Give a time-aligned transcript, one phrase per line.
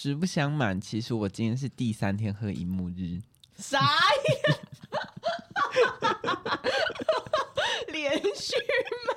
[0.00, 3.20] 实不相瞒，其实我今天是第三天喝一幕日。
[3.56, 3.88] 啥呀？
[7.90, 8.54] 连续
[9.08, 9.12] 吗？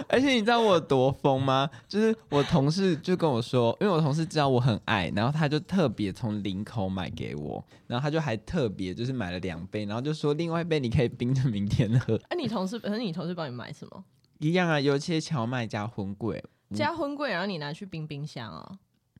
[0.08, 1.68] 而且你知道我有多疯吗？
[1.86, 12.16] 就是我同事就跟我说，因为我同事知道我很爱，然后他就特别从林口买给我，然后他就还特别就是买了两杯，然后就说另外一杯你可以冰着明天喝。
[12.16, 14.02] 哎、啊，你同事，可是你同事帮你买什么？
[14.38, 16.42] 一样啊，有些荞麦加荤桂，
[16.74, 18.78] 加荤桂，然后你拿去冰冰箱哦。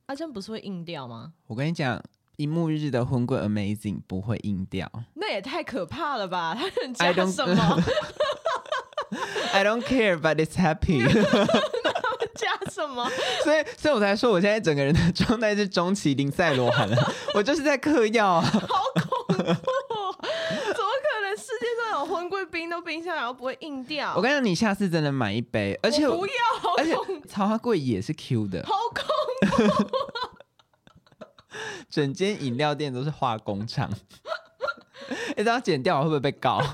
[0.08, 1.32] 啊，这样不是会硬掉吗？
[1.46, 2.02] 我跟你讲，
[2.36, 4.90] 一沐日的婚柜 Amazing 不会硬掉。
[5.12, 6.56] 那也太可怕了吧？
[6.58, 7.82] 他能加什么？
[9.52, 11.04] I don't care, but it's happy。
[12.34, 13.06] 加什么？
[13.44, 16.96] 所以，所以我才说，我现在整个人的状态是中期林赛罗涵了。
[17.34, 18.40] 我就是在嗑药啊！
[18.42, 18.58] 好
[18.94, 19.42] 恐怖！
[19.42, 21.36] 怎么可能？
[21.36, 24.14] 世界上有婚贵冰都冰下来，然后不会硬掉？
[24.16, 26.32] 我跟你讲，你下次真的买一杯，而且不要，
[26.78, 26.94] 而且
[27.28, 29.27] 草花贵也是 Q 的，好恐怖！
[31.88, 33.90] 整间饮料店都是化工厂。
[35.36, 36.60] 哎， 这样剪掉我会不会被告？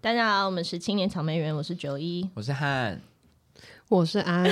[0.00, 3.00] 大家好，我们是青年草莓园，我是九一，我是汉，
[3.88, 4.44] 我是安。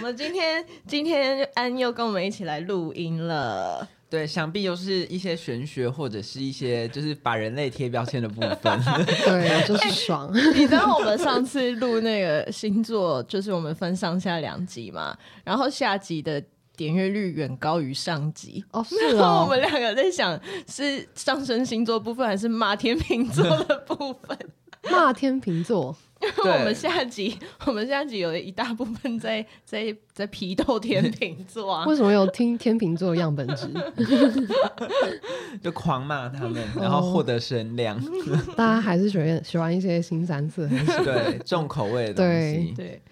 [0.00, 3.86] 我们今天今天安又跟我们一起来录音了。
[4.08, 8.80] 对，想必又是一些玄学或者是一些就是把人类贴标签的部分。
[9.26, 10.32] 对，就是爽。
[10.32, 16.42] 欸、你知道我们上次录那个星座，就是我们分上下两集嘛，然后下集的。
[16.76, 19.18] 点阅率远高于上集哦，是哦。
[19.18, 24.38] 然后我们两个在想，是上升星座部分，还是骂天秤座的部分？
[24.90, 25.94] 骂天秤座。
[26.20, 31.86] 因 为我们下集， 我们下集有一大部分在在在批斗 天秤座啊。
[31.86, 33.66] 为什么有听天秤座样本值？
[35.62, 37.96] 就狂骂他们，然后获得声量。
[37.98, 40.68] 哦、大家还是喜欢喜欢一些新三色，
[41.04, 42.72] 对重口味的东西。
[42.76, 43.02] 对对。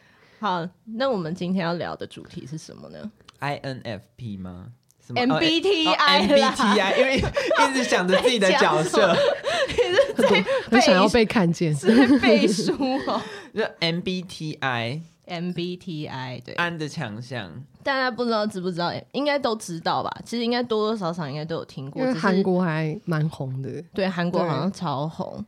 [0.41, 3.11] 好，那我们今天要聊的主题是什么呢
[3.41, 4.69] ？INFP 吗
[5.15, 9.17] ？MBTI、哦、MBTI，因为 一直想着自己的角色，
[9.69, 12.73] 你是在很想要被看见，是在背书
[13.07, 13.21] 哦。
[13.55, 17.51] 就 MBTI，MBTI，对，安的强项，
[17.83, 18.93] 大家不知道知不知道？
[19.13, 20.11] 应该都知道吧？
[20.25, 22.03] 其实应该多多少少应该都有听过。
[22.03, 25.45] 因为韩国还蛮红的，对，韩国好像超红。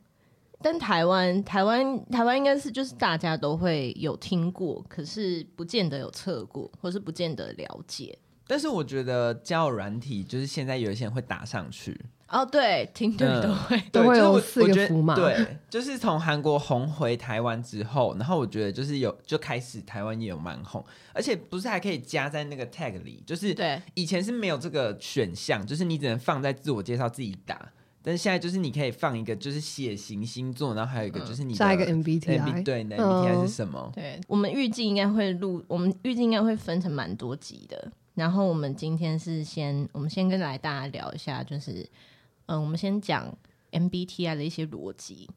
[0.62, 8.19] 但台湾，台湾，台湾应该是就是大家都会有听过，可是不见得有测过，或是不见得了解。
[8.50, 11.97] 但是我觉得交友软体就是现在有一些人会打上去
[12.27, 15.15] 哦，对，听对都会、嗯、都会有四个符码。
[15.15, 27.71] 对，就是从韩国红回台湾之后，然后我觉得就是有就开始台湾也有蛮红，而且不是还可以加在那个 tag 里，就是对，以前是没有这个选项，就是你只能放在自我介绍自己打。
[28.03, 33.93] 但是现在就是你可以放一个，就是血型星座，然后还有一个就是你下一个 MBTI，、MB, 对，MBTI 是什么？
[33.94, 37.93] 对，我们预计应该会录，我们预计应该会分成蛮多集的。
[38.15, 41.88] 然后我们今天是先，我们先跟来大家聊一下，就是
[42.47, 43.32] 嗯，我们先讲
[43.72, 45.28] MBTI 的一些逻辑、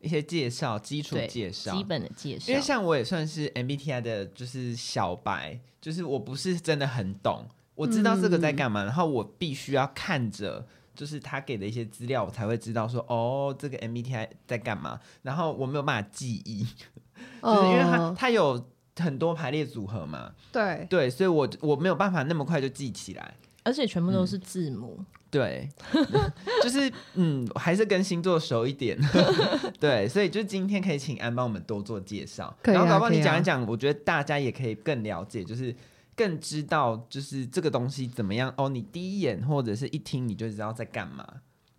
[0.00, 2.52] 一些介绍、基础介绍、基本的介绍。
[2.52, 10.66] 因为像我也算是 MBTI 的，就是小白，就是我不是真的很懂，我知道这个在干嘛，嗯、然后我必须要看着。
[10.96, 14.98] 就是他给的一些资料，我才会知道说，哦，这个 MBTI 在干嘛。
[15.20, 16.64] 然后我没有办法记忆，
[17.44, 18.66] 就是因为他他有
[18.96, 20.32] 很多排列组合嘛。
[20.52, 24.96] 对对，所以我我没有办法那么快就记起来，而且全部都是字母。
[24.98, 25.68] 嗯、对，
[26.62, 28.98] 就是嗯，还是跟星座熟一点。
[29.80, 35.74] 对，所以就今天可以请安帮我们多做介绍，啊、然后搞不好你讲一讲，啊、我觉得大家也可以更了解，就是。
[36.16, 41.22] 更知道就是这个东西怎么样哦，你第一眼或者是一听你就知道在干嘛。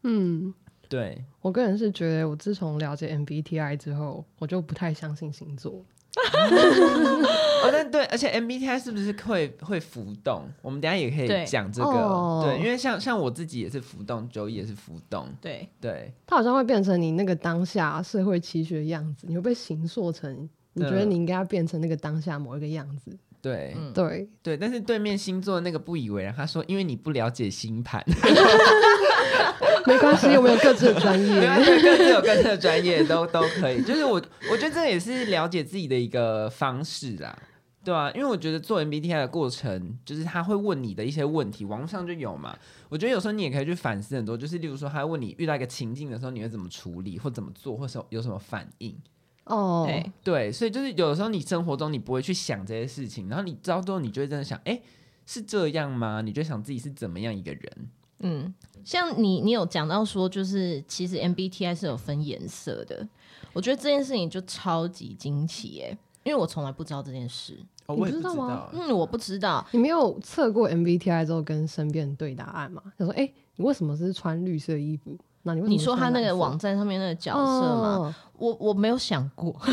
[0.04, 0.54] 嗯，
[0.88, 5.84] 对，我个人是觉得，我自从了解 MBTI 之后，我就不太相信星座。
[7.64, 10.44] 哦，但对，而且 MBTI 是不是会会浮动？
[10.62, 12.44] 我们等下也可以讲这个。
[12.44, 15.28] 对，因为像像我自己也是浮动，Joey 也是浮动。
[15.42, 23.12] 对对，它好像会变成你那个当下社会期许的样子，你会被形塑成你觉得你应该要变成那个当下某一个样子。
[23.40, 28.04] 对、嗯、对对，但是对面星座那个不以为然，他说：“因为你不了解星盘，
[29.86, 31.42] 没关系，我们有各自的专业？
[31.82, 33.82] 各自有各自的专业，都都可以。
[33.84, 37.38] 就是我，我觉得这也是了解自己的一个方式啦，
[37.84, 42.58] 对啊，因为我觉得做 MBTI 的过程，就是他会问你的一些问题，网络上就有嘛。
[42.90, 48.98] 我觉得有时候你也可以去反思很多，就是例如说，他问你遇到一个情境的时候，你会怎么处理，或怎么做，或是有什么反应。”
[49.46, 54.82] 哦，对对，所以就是有的时候你生活中你不会去想这些事情，然后你知道之后你就会真的想，哎，
[55.26, 56.22] 是这样吗？
[56.22, 57.90] 你就想自己是怎么样一个人？
[58.20, 58.54] 嗯，
[58.84, 63.08] 像你，你有讲到说，就是其实 MBTI 是有分颜色的，
[63.54, 67.58] 我觉得这件事情就超级惊奇哎，因为我从来不知道这件事。
[67.88, 68.70] 哦，我也不知道吗？
[68.74, 69.66] 嗯，我不知道。
[69.72, 72.82] 你没有测过 MBTI 之后跟身边人对答案吗？
[72.98, 75.18] 他说：“哎、欸，你为什么是穿绿色衣服？
[75.44, 77.88] 那你为什么你说他那个网站上面那个角色吗？
[77.98, 79.56] 哦、我我没有想过。”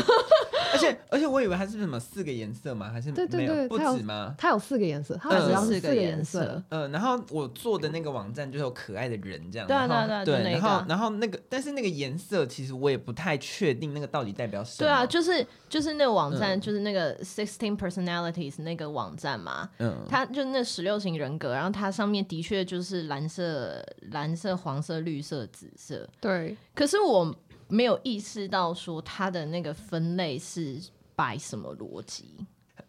[0.75, 2.89] 而且而且我以为它是什么四个颜色吗？
[2.91, 3.27] 还是没有？
[3.27, 4.35] 对对对，不止吗？
[4.37, 6.61] 它有四个颜色，它主要是四个颜色。
[6.67, 9.65] 嗯，然后我做的那个网站就有可爱的人这样。
[9.65, 14.77] 对对对对，然后然后那个，但是那个颜色其实我也不太确定那个到底代表什么。
[14.79, 19.69] 对啊，就是就是那个网站，就是那个 Sixteen Personalities 那个网站嘛。
[19.77, 20.05] 嗯。
[20.09, 23.81] 它就那十六型人格，然后它上面的确就是蓝色、
[24.11, 26.05] 蓝色、黄色、绿色、紫色。
[26.19, 26.57] 对。
[26.73, 27.33] 可是我。
[27.67, 30.79] 没有意识到说它的那个分类是
[31.15, 32.25] 摆什么逻辑？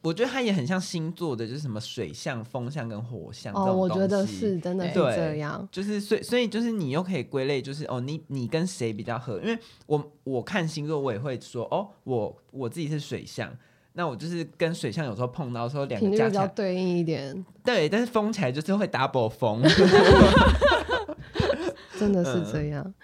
[0.03, 3.53] 我觉得它也很像星座的，就是什么水象、风象跟火象。
[3.55, 5.69] 哦，我觉得是真的是这样。
[5.73, 9.41] 就是所以所以就是你又可以归类，就是哦，你你跟谁比较合？
[9.41, 13.53] 因为我我看星座，我也会说哦，我我自己是水象，
[13.95, 17.45] 那我就是跟水象有时候碰到说两个加起来对应一点。
[17.65, 19.61] 对，但是疯起来就是会 double 疯，
[21.99, 22.85] 真的是这样。
[22.87, 22.95] 嗯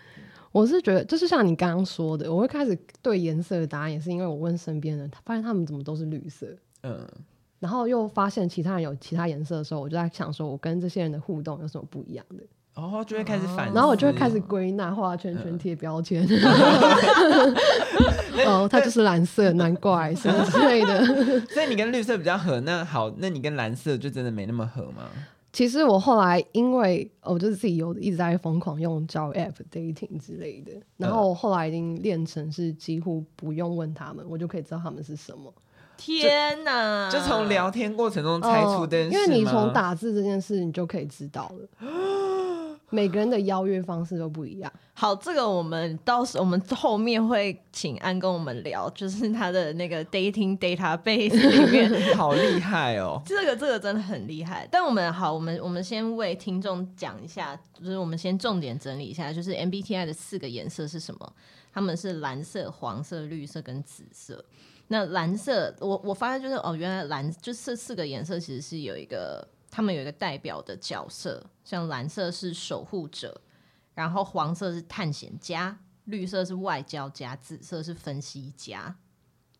[0.52, 6.46] 我是觉得，就是像你刚刚说的，我会开始对颜色的答案，也是因为我问身边人，他发现他们怎么都是绿色，
[6.82, 7.04] 嗯，
[7.58, 12.44] 然后又发现其他人有其他颜色的时候，我就在想说，我跟这些人的互动有什么不一样的？
[12.74, 16.26] 哦，就会开始反思，然后我就会开始归纳、画圈圈、贴标签。
[18.46, 21.04] 哦，它就是蓝色，难怪什么之类的。
[21.52, 25.10] 所以你跟绿色比较合，那好，那你跟蓝色就真的没那么合吗？
[25.52, 35.52] 其实我后来因为我就是自己有一直在疯狂用交友 app dating 之类的，然后我后来已经练成是几乎不用问他们，我就可以知道他们是什么。
[35.98, 37.08] 天哪！
[37.10, 41.68] 就从聊天过程中猜出的、哦，因为你从打字这件事，你就可以知道了。
[42.92, 44.70] 每个人的邀约方式都不一样。
[44.92, 53.20] 好，这个我们到时我们后面会请安跟我们聊，就是他的那个 dating database 里面，好厉害哦。
[53.24, 54.68] 这个这个真的很厉害。
[54.70, 61.32] 但我们好，我们我们先为听众讲一下，就是我们先重点整理一下，就是 MBTI 的四个颜色是什么？
[61.72, 64.44] 他们是蓝色、黄色、绿色跟紫色。
[64.88, 69.48] 那蓝色，我我发现就是哦，原来蓝就是这四个颜色其实是有一个。
[69.72, 73.40] 他们有一个代表的角色，像蓝色是守护者，
[73.94, 78.94] 然后黄色是探险家，绿色是外交家，紫色是分析家。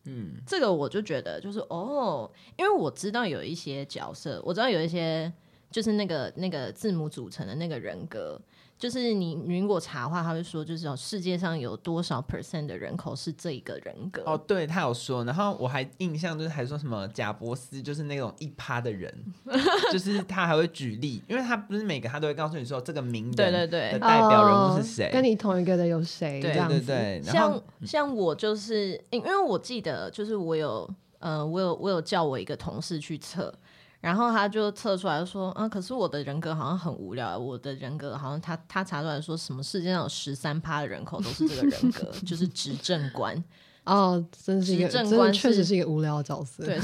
[0.03, 5.33] 嗯，这个我就觉得就是哦，因为我知道有一些角色，我知道有一些
[5.71, 8.39] 就是那个那个字母组成的那个人格。
[8.77, 14.21] 就是你，你如果查的话，他会说，就是有世界上有多少 percent 的人口是这一个人格。
[14.25, 19.13] 哦，对，他有说，然后我还印象就是还说什么贾伯斯就是那种一趴的人，
[19.93, 26.41] 就是他还会举例，因为他不是每个他都会告诉你说这个名人的代表人物是谁，跟你同一个的有谁？
[26.41, 30.89] 对对对，像像我就是因为我记得就是我有
[31.19, 33.53] 呃我有我有叫我一个同事去测。
[34.03, 37.39] 然后他就测出来说，啊，可是我的人格好像很无聊。
[37.39, 43.41] 我的人格好像他他查出来说，什么世界上有十三趴的人口都是这个人格， 就是执政官。
[43.85, 46.63] 哦，真是一个，执政官确实是一个无聊的角色。
[46.67, 46.77] 对，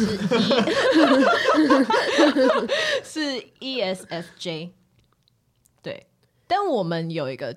[3.04, 4.70] 是 E，是 ESFJ。
[5.82, 6.08] 对，
[6.48, 7.54] 但我们有一个，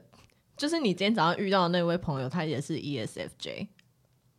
[0.56, 3.68] 就是你今天早上遇到的那位朋友，他也是 ESFJ。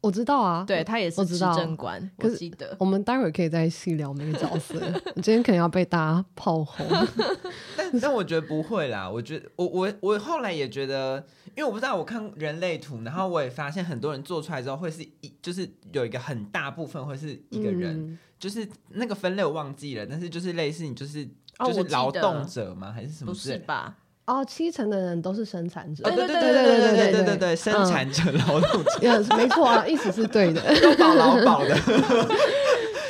[0.04, 2.76] 我知道啊，对，他也是执政官，我记得。
[2.78, 4.78] 我们待会儿可以再细聊每个角色。
[5.16, 6.86] 我 今天可能要被大家炮轰，
[7.78, 9.10] 但但我觉得不会啦。
[9.10, 21.24] 我觉得我我我后来也觉得，因为我不知道，我看人类图，然后我也发现很多人做出来之后会是一，就是有一个很大部分会是一个人，嗯、就是那个分类我忘记了，但是就是类似你就是、
[21.60, 22.92] 哦、就是劳动者吗？
[22.92, 23.32] 还是什么？
[23.32, 23.96] 不是吧？
[24.25, 26.03] 哦，七成的人都是生产者。
[26.03, 31.77] 对对对对对对对对对对，生产者、劳动者， 没错啊，意思是对的， 都保劳保的。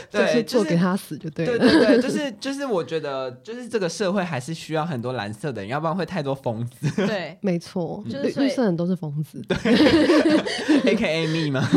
[0.09, 1.57] 对，做给他死就对了。
[1.57, 7.07] 对对对，就是就是，我觉得就是这个社会还是需要很多蓝色的人，要不然会太多疯子。
[7.07, 9.41] 对，没错，就是绿色人都是疯子。
[9.47, 9.57] 对
[10.91, 11.67] ，A K A me 吗？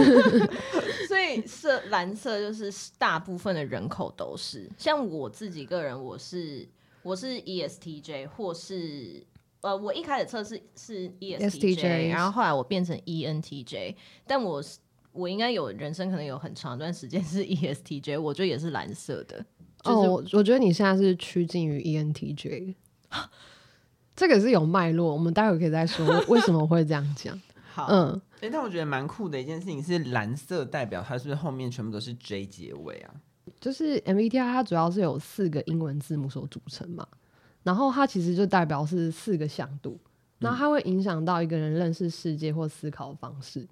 [1.09, 6.69] 所以色蓝色就是大部分的人口都是，像我自己个人，我是。
[7.07, 9.25] 我是 ESTJ，或是
[9.61, 13.95] 呃，我一开始测试是 ESTJ，然后后来我变成 ENTJ，
[14.27, 14.61] 但我
[15.13, 19.39] 我应该有人生可能有很长一段时间是 ESTJ，我觉得也是蓝色的。
[19.85, 22.75] 就是、哦，我觉得你现在是趋近于 ENTJ，
[24.17, 27.41] 这个是有脉络，我们待会可以再说为什么会这样讲。
[27.73, 33.15] 好，嗯，哎，但我觉得蛮酷的一件事情是蓝色代表它是不是后面全部都是 J 结尾啊？
[33.61, 37.07] 就是 MBTI 它主要是有四个英文字母所组成嘛，
[37.63, 39.99] 然后它其实就代表是四个向度，
[40.39, 43.67] 然后它会影响到一个人认识世界或思考的方式。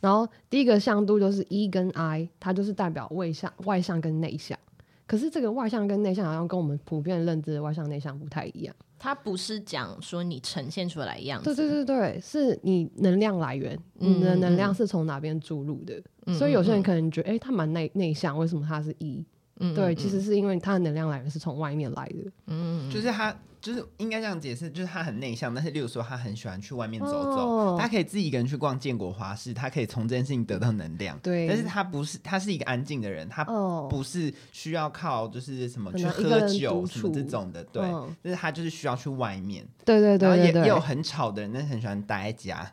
[0.00, 4.58] 然后第一个向度就是 E 跟 I，它就是代表外向、外向跟内向。
[5.06, 8.74] 可是这个外向跟内向好像跟我们普遍认知的外向内向不太一样。
[8.98, 16.02] 它不是讲说你呈现出来的样子，对对对对，是你能量来源，你的能量是从哪边注入的。
[16.26, 19.24] 嗯、所以有些人可能觉得，哎、欸，他蛮内内向，为什么他是 E？
[19.60, 22.32] 嗯，对，其实是因为他的能量来源是从外面来的。
[22.46, 23.34] 嗯，就是他。
[23.64, 31.18] 就是应该这样解释，就是他很内向，但是例如说他很喜欢去外面走走，哦、他可以自己一个人去逛建国花市，他可以从这件事情得到能量。
[31.20, 33.42] 对，但是他不是，他是一个安静的人，他
[33.88, 39.66] 不是需要靠就是什么去喝酒什么这种的，对，哦、就是他就是需要去外面。
[39.82, 42.70] 对对对，对，对，对，也也有很吵的人，但是很喜欢待在家。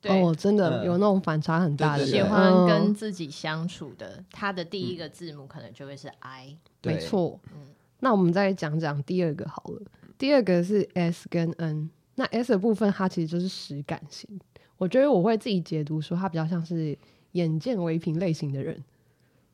[0.00, 6.56] 对哦，真的有那种反差很大的人，喜欢跟自己相处的，他的第一个字母可能就会是 I。
[6.82, 7.66] 嗯、没错，嗯，
[8.00, 9.82] 那我们再讲讲第二个好了。
[10.16, 14.28] 第二个是 S 跟 N，那 S 的部分它其实就是实感型。
[14.76, 16.96] 我觉得我会自己解读说，他比较像是
[17.32, 18.80] 眼见为凭类型的人，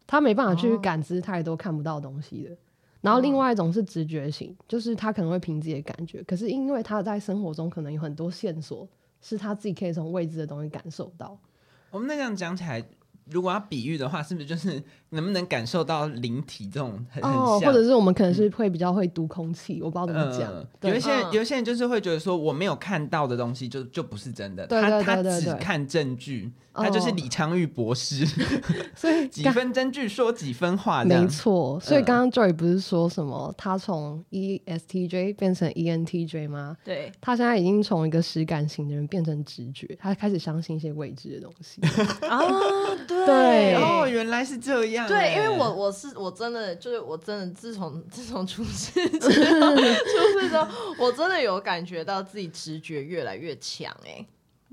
[0.06, 2.50] 他没办法去感知太多看不到东西的。
[2.50, 2.56] 哦、
[3.00, 8.86] 然后另外一种是直觉型，就是他可能会凭自己的感觉，可是因为他在生活中可能有很多线索，
[9.24, 11.36] 是他自己可以从未知的东西感受到。
[11.90, 12.84] 我们那样讲起来。
[13.30, 20.66] 如果要比喻的话，是不是就是能不能感受到灵体这种很、哦、很或者是我们可能是会比较会读空气，嗯、我不知道怎么讲、嗯。
[20.82, 24.66] 有一些人，有一些人就是会觉得说，我没有看到的东西就就不是真的。
[24.66, 26.52] 他他只看证据。
[26.76, 28.26] 他就是李昌钰博士，
[28.96, 31.78] 所以 几分证据说几分话，没错。
[31.78, 36.76] 所以刚刚 Joy 不是说什么他从 ESTJ 变成 ENTJ 吗？
[36.84, 41.80] 对，他现在已经从一个实感型的人变成直觉，他开始相信一些未知的东西。
[42.28, 45.03] 哦，对，对哦，原来是这样。
[45.08, 49.28] 对，因为我我是我真的就是我真的自从自从出事之
[49.60, 53.94] 后，出事之后，我真的有感觉到自己直觉越来越强。
[54.04, 54.26] 哎，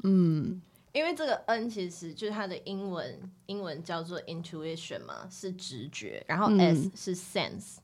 [0.04, 0.62] 嗯。
[0.94, 7.82] 因为这个 N 其实就是它的英文，英文叫做 intuition 嘛，是直觉，然后 S 是 sense，、嗯、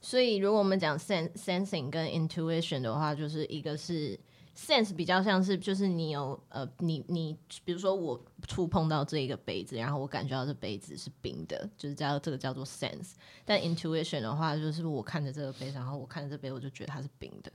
[0.00, 4.18] 所以如果我们讲 sense sensing 跟 intuition 的话，就是一个是
[4.58, 13.12] sense 比较像是就是你有呃你你比如说我触碰到这一个杯子，然后我感觉到这杯子是冰的，就是叫这个叫做 sense，
[13.44, 17.52] 但 intuition 的话就是我看着这个杯，然后我看着这杯，我就觉得它是冰的。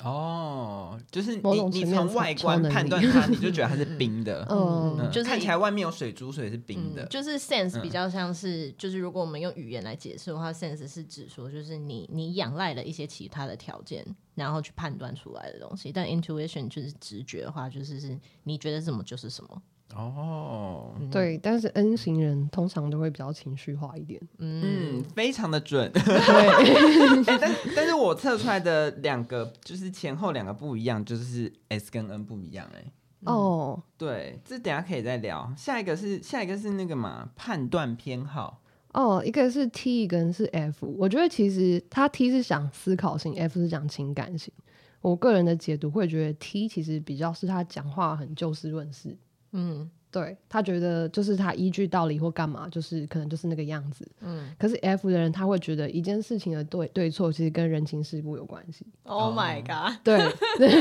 [0.00, 7.04] 哦，就是你你从外观判断它， 你就觉得它是冰的，嗯，嗯就是看起来外面有水珠，所以是冰的。
[7.04, 15.92] 嗯、就是 sense 比较像是，嗯、就是如果我们用语言来解释的话，sense 是指说，就是你你仰赖了一些其他的条件，然后去判断出来的东西。
[15.92, 19.62] 但 intuition 就是直觉的话，就是是你觉得什么就是什么。
[19.94, 25.90] 哦，对，但是 N 型人通常都会比较情绪化一点，嗯，非常的准。
[25.92, 32.92] 对，欸、 但但是我测出来的两个就是前后两个不一样，就是 S 跟 N 不一样、欸，哎，
[33.24, 35.52] 哦，对，这等下可以再聊。
[35.56, 38.60] 下一个是下一个是那个嘛，判断偏好。
[38.92, 40.86] 哦，一个是 T，一个是 F。
[40.98, 44.52] 我觉得其实他 T 是想思考型，F 是讲情感型。
[45.00, 49.16] 我个人的解读会觉得 T 其实比较是他讲话很就事论事。
[49.52, 54.06] 嗯，对，他觉得就是他依据道理或干嘛，就是可能就是那个样子。
[54.20, 58.86] 嗯，可是 F 的人他会觉得一件事情的对对错其实跟人情世故有关系。
[59.04, 59.98] Oh my god！
[60.04, 60.18] 对，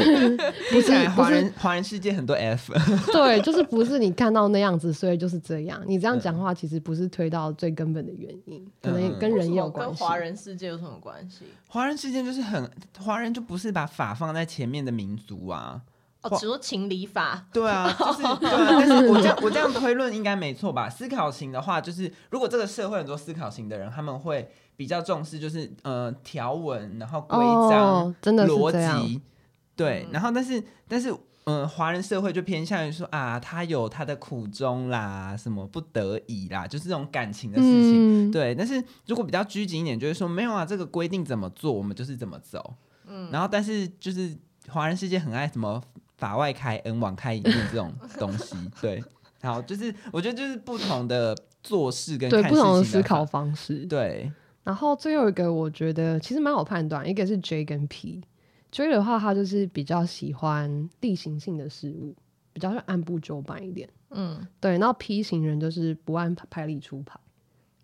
[0.72, 2.74] 不是华人华人世界很多 F。
[3.12, 5.82] 对，就是不是你看到那样子，所以就是这样。
[5.88, 10.00] 你这样讲话其实不是推到最根本的原因，可能跟人也有关系。
[10.00, 11.46] 跟华人世界有什么关系？
[11.68, 15.82] 华人世界就是很华人就不是把法放在前面的民族啊。
[16.24, 18.68] 哦，只说情理法，对啊，就是 对啊。
[18.70, 20.88] 但是我这样我这样推论应该没错吧？
[20.88, 27.40] 思考型的话，就是如果这个社会很多思考型的人，他们会比较重视，就是呃条文，然后规
[27.72, 29.20] 章、哦、真的逻辑，
[29.76, 30.08] 对。
[30.12, 31.12] 然后但是但是
[31.46, 38.54] 嗯，华、呃、人社会就偏向于说啊，他有他的苦衷啦，什么不得已啦，就是这种感情的事情，嗯、对。
[38.54, 38.76] 但是
[39.08, 42.76] 如果比较拘谨一点，就是说没有啊，这个规定怎么做，我们就是怎么走。
[43.08, 43.32] 嗯。
[43.32, 44.38] 然后但是就是
[44.68, 45.82] 华人世界很爱什么。
[46.22, 49.04] 法外开恩，网开一面这种东西， 对，
[49.42, 54.32] 好，就是我觉得就是不同的做事跟事对不同的思考方式，对。
[54.64, 58.22] 然后最后一个，我觉得其实蛮好判断，一个是 J 跟 P。
[58.70, 62.16] J 的话，他就是比较喜欢例行性的事物，
[62.54, 64.78] 比较是按部就班一点，嗯，对。
[64.78, 67.20] 然后 P 型人就是不按牌理出牌，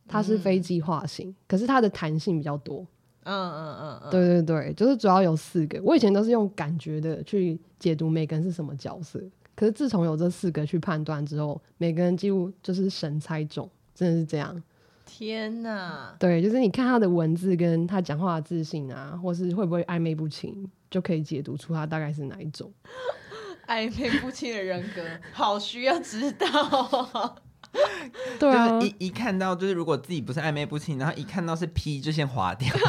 [0.08, 2.86] 他是非计划型，嗯、可是他的弹性比较多。
[3.28, 5.82] 嗯嗯嗯嗯，对对对，就是主要有四个。
[5.84, 9.22] 我以前都是用感觉的去解读每个人是什么角色，
[9.54, 14.64] 可是自从有这四个去判断之后，每个人几乎就是神猜中，真的是这样。
[15.06, 16.16] 天哪！
[16.20, 22.72] 对，就是你看他的文字跟他讲话的自信啊，或是会不会暧昧不清，就可以解读出他大概是哪一种
[23.68, 25.02] 暧昧不清的人格，
[25.34, 27.38] 好需要知道。
[28.40, 32.68] 对啊，就是一一看到，就是如果自己不是暧昧不清，然后一看到是 P 就先划掉。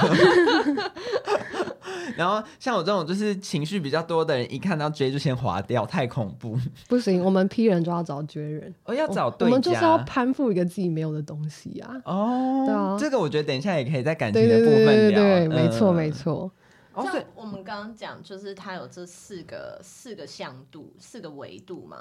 [2.17, 6.59] 然后像我这种就是情绪比较多的人，一看到 J 就先划掉，太恐怖。
[6.89, 12.01] 不行，我们 P 人就要找 J 人，我、哦、要找对，我们就是要攀附一个自己没有的东西啊。
[12.05, 15.21] 哦，对啊，这个我觉得等一下也可以在感情的部分聊。
[15.21, 16.51] 对，对，对，对，没错没错。
[16.97, 21.99] 像我们刚刚讲，就是它有这四个四个向度、四个维度嘛。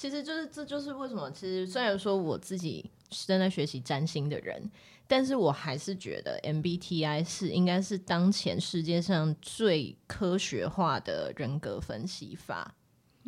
[0.00, 4.58] 其实就是这就是为什么，其实虽然说我自己是正在学习占星的人，
[5.06, 12.74] 但是我还是觉得 MBTI 是应该是当前世界上最科学化的人格分析法。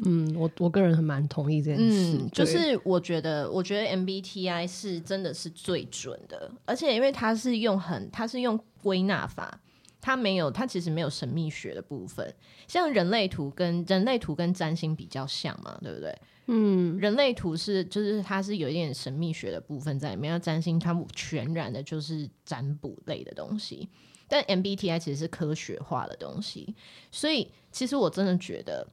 [0.07, 2.17] 嗯，我我个人很蛮同意这件事。
[2.17, 9.61] 嗯，就是我觉得，我觉得 MBTI 是真的是最准的，而且因为它是用很，它是用归纳法。
[10.00, 12.35] 它没有，它其实没有神秘学的部分。
[12.67, 16.12] 像人类图跟人类图跟占星比较像嘛，对不对？
[16.46, 23.88] 嗯，人类图是就是它是有一点神秘学的部分在里面，要占星它全然的就是占卜类的东西。
[24.28, 26.75] 但 MBTI 其实是科学化的东西，
[27.11, 28.88] 所以其实我真的觉得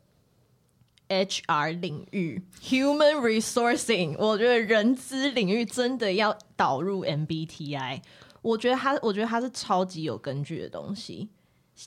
[1.07, 8.01] HR 领域 Human Resourcing，我觉得人资领域真的要导入 MBTI。
[8.41, 11.29] 我觉得它，我觉得它是超级有根据的东西。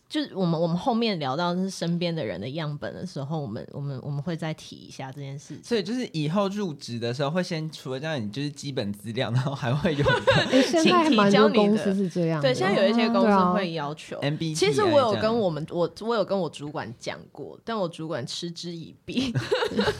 [0.09, 5.63] 就是我们我们后面聊到是身边的人的样本的时候，我们我们我们会再提一下这件事情。
[5.63, 12.41] 所以就是以后入职的时候，会先除了这样，你就是基本资料，然后还会有欸、 现在蛮多公司是这样。
[12.41, 14.19] 对，现在有一些公司会要求。
[14.55, 19.33] 其实我有跟我们我我有跟我主管讲过，但我主管嗤之以鼻。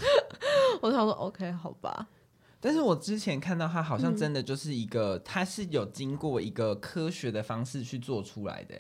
[0.81, 2.09] 我想说 OK 好吧。
[2.61, 8.75] 但是我之前看到他好像真的就是一个，嗯、他是有经过一个科学的方式去做出来的。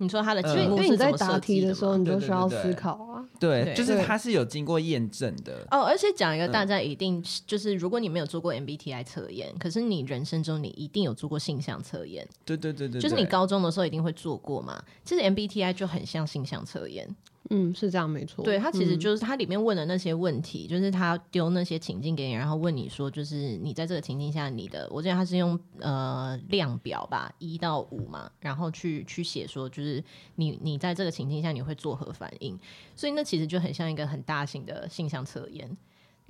[0.00, 3.24] 你说他的，因为你在答题的时候，你就需要思考啊。
[3.38, 5.66] 对，就是他是有经过验证的。
[5.70, 12.26] 哦，而且讲一个大家一定就是，如果你没有做过 MBTI 测验，可是你人生中你一定有做过性向测验。
[12.44, 14.82] 对对对对，就是你高中的时候一定会做过嘛。
[15.04, 17.08] 其实 MBTI 就很像性向测验。
[17.50, 18.44] 嗯，是这样，没错。
[18.44, 30.02] 对，他其实就是他里面问的那些问题，嗯、就是他丢那些情境给你，然后问你说，就是你在这个情境下，你的，我记得他是用呃量表吧，一到五嘛，然后去去写说，就是
[30.34, 32.58] 你你在这个情境下你会作何反应？
[32.94, 35.76] 所以那其实就很像一个很大型的性向测验。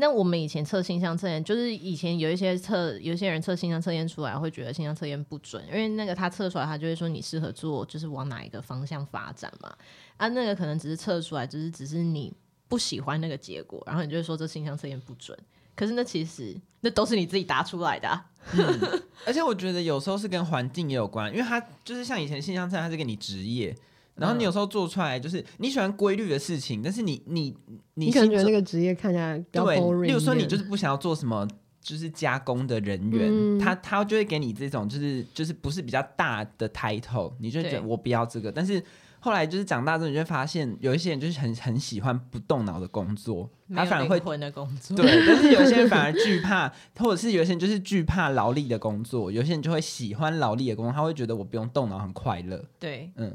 [0.00, 9.76] 那我们以前测性向测验，就是以前有一些测，有一些人测性向测验出来会觉得性向测验不准，因为那个他测出来，他就会说你适合做，就是往哪一个方向发展嘛。
[10.18, 12.30] 啊，那个可能只是测出来，只是只是你
[12.68, 15.36] 不喜欢那个结果，然后你就会说这性向测验不准。
[15.74, 18.26] 可是那其实那都是你自己答出来的啊。
[18.52, 23.74] 嗯，而且我觉得有时候是跟环境也有关，因为他就是像以前性向测验，他是给你职业。
[24.16, 27.56] 然后你有时候做出来就是你喜欢规律的事情，但是你你
[27.94, 30.06] 你，你可能觉得那个职业看起来比较 boring。
[30.06, 31.46] 例如说你就是不想要做什么，
[31.80, 38.50] 就是加工的人员，嗯、他他就会给你这种就是就是不是比较大的 title，你就觉得我不要这个。
[38.50, 38.82] 但是
[39.20, 44.96] 后来就是长大之后，你就会发现有一些人就是很很喜欢不动脑的工作，他反而会混的工作。
[44.96, 52.64] 对，但是有些人反而惧怕， 或者是有些人就是惧怕劳力的工作，有些人就会喜欢劳力的工作，他会觉得我不用动脑很快乐。
[52.78, 53.34] 对，嗯。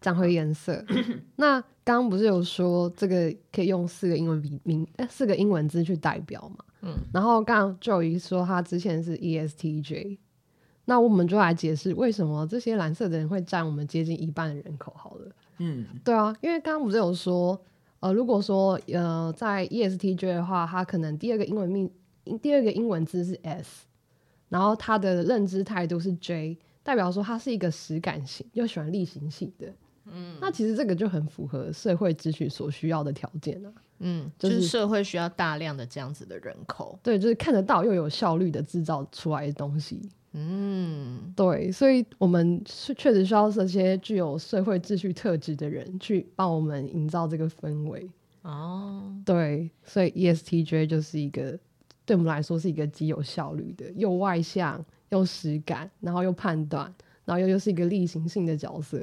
[0.00, 0.84] 讲回颜色，
[1.36, 6.64] 那刚刚不是有说这个可以用四个英文名名，四个英文字去代表嘛？
[6.82, 10.18] 嗯，然后刚刚 Joey 说他之前是 ESTJ，
[10.86, 15.32] 那我们就来解释为什么这些蓝色的人会占我们接近一半的人口好了。
[15.58, 17.58] 嗯，对啊，因为刚刚不是有说，
[18.00, 21.90] 呃，如果说呃在 ESTJ 的话，他可能第二个英文命
[22.42, 23.86] 第二个英文字是 S，
[24.48, 29.72] 然后他的认知态度是 J，代表说他是一个实感型又喜欢例行性的。
[30.06, 33.72] 嗯，那其实这个就很符合社会秩序所需要的条件啊。
[34.00, 36.98] 嗯，就是社会需要大量的这样子的人口。
[37.02, 40.10] 对，就是看得到又有效率的制造出来的东西。
[40.36, 48.10] 嗯，对，所以我们是确实需要这些具有社会秩序特质的人去帮我们营造这个氛围。
[48.42, 51.56] 哦，对，所以 ESTJ 就是一个
[52.04, 56.92] 对我们来说是一个极有效率的，又外向又实感，然后又判断，
[57.24, 58.98] 然后又又是一个例行性的角色。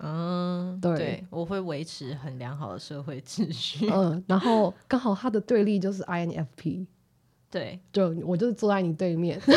[0.00, 3.88] 嗯，对，对，我会维持很良好的社会秩序。
[3.88, 6.84] 嗯，然后刚好他的对立就是 INFP，
[7.48, 9.40] 对，就我就是坐在你对面。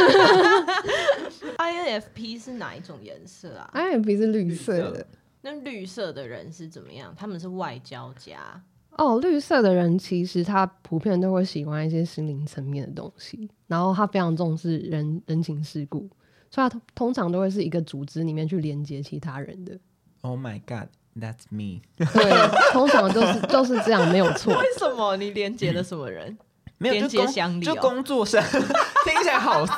[1.76, 5.06] INFP 是哪一种颜色啊？INFP 是绿色的。
[5.42, 7.14] 那绿色的人是怎么样？
[7.18, 8.62] 他们是外交家。
[8.98, 16.10] 哦，绿色的人其实他普遍都会喜欢一些心灵层面的东西，然后他非常重视人人情世故。
[16.50, 19.78] 所以他通常都会是一个组织里面去连接其他人的。
[20.22, 20.88] Oh my god,
[21.20, 21.82] that's me。
[21.98, 24.54] 对，通常就是就是这样，没有错。
[24.58, 26.38] 为什么你连接了什么人？
[26.78, 29.74] 没有连接乡里，就工作上听起来好色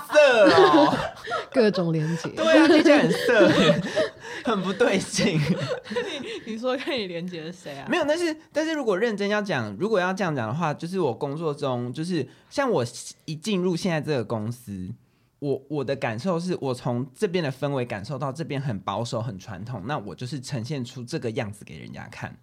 [0.49, 0.97] 哦，
[1.53, 2.29] 各种连接。
[2.35, 3.49] 对啊，听起来很色，
[4.43, 5.39] 很不对劲。
[6.45, 7.87] 你你说看你连接了谁啊？
[7.87, 12.83] 没有，但是但是如果认真要讲，如果要这样讲的话，就是我工作中，就是像我
[13.25, 14.89] 一进入现在这个公司，
[15.39, 22.35] 我我的感受是我从这边的氛围感受到这边很保守、很传统，那我就是呈现出这个样子给人家看。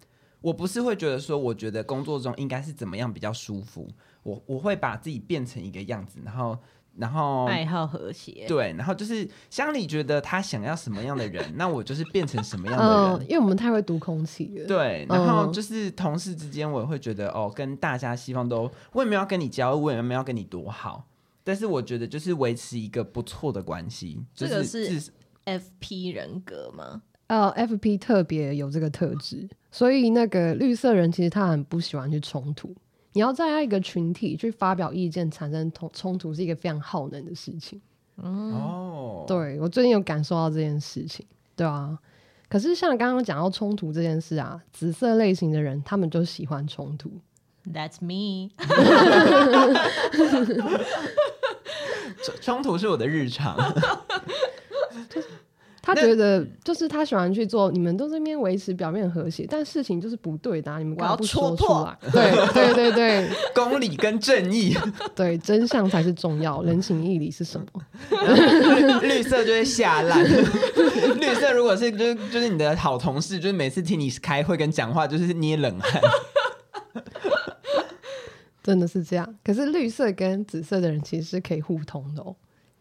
[0.45, 3.87] 我不是会觉得说，我觉得工作中应该是怎么样比较舒服。
[4.21, 6.55] 我我会把自己变成一个样子，然后
[6.97, 13.13] 然后爱好和谐，对，然后就是乡里觉得他想要什么样的人，那我就是变成什么样的人。
[13.15, 14.67] 嗯，因为我们太会读空气了。
[14.67, 21.07] 对，然后就是同事之间，我也会觉得哦，跟大家希望都，我也没有要跟你交，我也没有要跟你多好，
[21.43, 24.23] 但是我觉得就是维持一个不错的关系。
[24.35, 25.11] 这个是
[25.45, 27.01] FP 人格吗？
[27.27, 32.73] 呃，FP 特别有这个特质，所以那个绿色人其实他很不喜欢去冲突。
[33.11, 37.81] 你要在一个群体去发表意见，产生冲冲突是一个非常耗能的事情。
[38.15, 41.25] 哦、嗯，对，我最近有感受到这件事情，
[41.57, 41.99] 对啊。
[42.47, 47.11] 可是像刚刚讲到冲突这件事啊，紫色类型的人他们就喜欢冲突。
[47.65, 48.51] That's me。
[52.41, 53.57] 冲突是我的日常。
[55.85, 61.95] 他觉得就是他喜欢去做，你们都在那边维持表面和谐，但事情就是不对的，啊，你们干嘛不说出来？
[62.11, 64.75] 对 对对对，公理跟正义，
[65.15, 67.67] 对，真相才是重要，人情义理是什么？
[69.01, 70.23] 绿色就会下烂。
[70.23, 76.01] 绿色如果是就是就是你的好同事，就是每次听你开会跟讲话，就是捏冷汗。
[78.63, 79.35] 真的是这样。
[79.43, 82.35] 可是绿色跟紫色的人其实是可以互通的哦。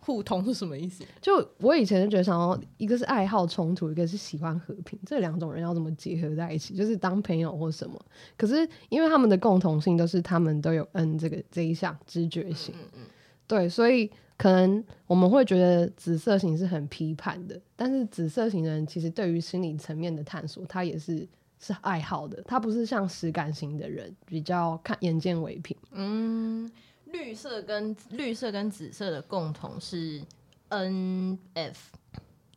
[0.04, 1.02] 互通是什么意思？
[1.22, 6.76] 就我以前就觉得，想要一个是爱好冲突，一个是喜欢和平，这两种人要怎么结合在一起？
[6.76, 7.98] 就是当朋友或什么？
[8.36, 13.00] 可是因为他们的共同性都是他们都有 N 这个这一项知觉性，嗯嗯嗯
[13.46, 21.26] 对，所以可能我们会觉得紫色型是很批判的，但是紫色型的人其实对于心理层面的探索，他也是
[21.58, 26.70] 是爱好的，他不是像实感型的人比较看眼见为凭，嗯。
[27.14, 30.20] 绿色跟绿色跟紫色的共同是
[30.68, 31.78] N F，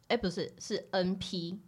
[0.08, 1.60] 哎、欸，不是是 N P，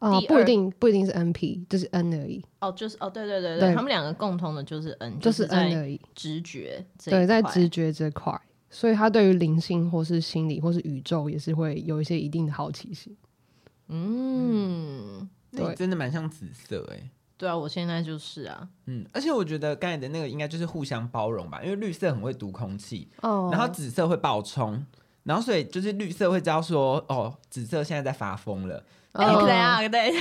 [0.00, 2.44] 哦，不一定不一定是 N P，就是 N 而已。
[2.60, 6.00] 哦，就是哦，对对对对，对他们两个共同的就是 N，就是 N 而已。
[6.16, 8.36] 直觉，对，在直觉这块，
[8.68, 13.16] 所以他对于灵性或是心理或是宇宙也是会有一些一定的好奇心。
[13.86, 17.10] 嗯，对，真的蛮像紫色哎。
[17.36, 24.86] 对啊，我现在就是啊，嗯，而且我觉得刚才的那个应该就是互相包容吧，因为绿色很会读空气，哦，然后紫色会爆冲，
[25.24, 30.12] 然后所以就是绿色会知道说，哦，紫色现在在发疯了，对啊，对，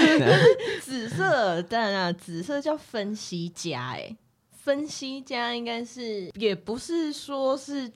[0.80, 4.14] 紫色，当然啊，紫色叫分析家，哎，
[4.50, 7.90] 分析家应该是也不是说是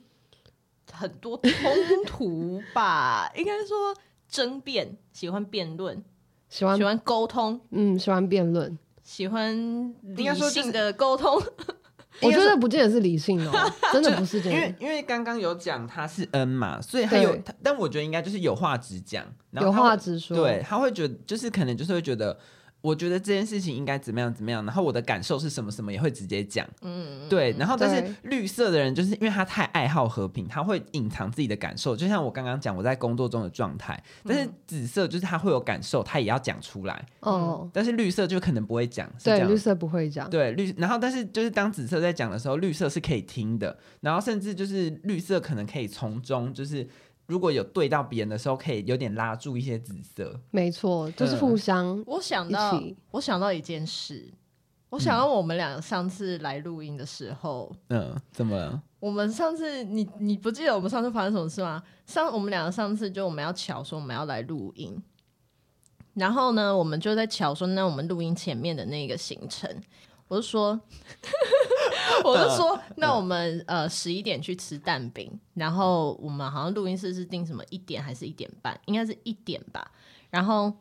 [0.91, 1.51] 很多冲
[2.07, 3.95] 突吧，应该说
[4.27, 6.03] 争辩，喜欢辩论。
[6.49, 9.55] 喜欢喜欢沟通，嗯，喜欢辩论，喜欢
[10.01, 11.41] 理性的沟通。
[12.21, 13.51] 我觉得不见得是理性哦，
[13.93, 14.59] 真的不是这样。
[14.59, 20.35] 因为因为刚刚有讲他是 N 嘛，所以他有，但我觉得应该就是有话直讲，有话直说。
[20.37, 22.37] 对，他会觉得就是可能就是会觉得。
[22.81, 46.87] 我觉得这件事情应该怎么样怎么样，然后我的感受是什么什么也会直接讲，嗯，对，然后但是绿色的人就是因为他太爱好和平，他会隐藏自己的感受，就像我刚刚讲我在工作中的状态，但是紫色就是他会有感受，他也要讲出来，哦，但是绿色就可能不会讲，对，绿色不会讲，对绿，然后但是就是当紫色在讲的时候，绿色是可以听的，然后甚至就是绿色可能可以从中就是。
[47.27, 50.39] 如果有对到别人的时候，可以有点拉住一些紫色。
[50.49, 52.01] 没错，就是互相。
[52.07, 54.33] 我想到，我想到一件事，
[54.89, 58.81] 我想到我们俩上次来录音的时候，嗯，怎么了？
[58.99, 61.83] 我们上次，你你不记得我们上次发生什么事吗？
[62.05, 64.97] 上我们两个上次就我们要巧说我们要来录音，
[66.13, 69.69] 然后呢，我们就在巧说那我们录音前面的那个行程，
[70.29, 70.79] 我就说。
[72.23, 78.79] 我就说，那我们呃十一点去吃蛋饼，然后我们好像录音室是定什么一点还是一点半？
[78.85, 79.91] 应该是一点吧。
[80.29, 80.71] 然后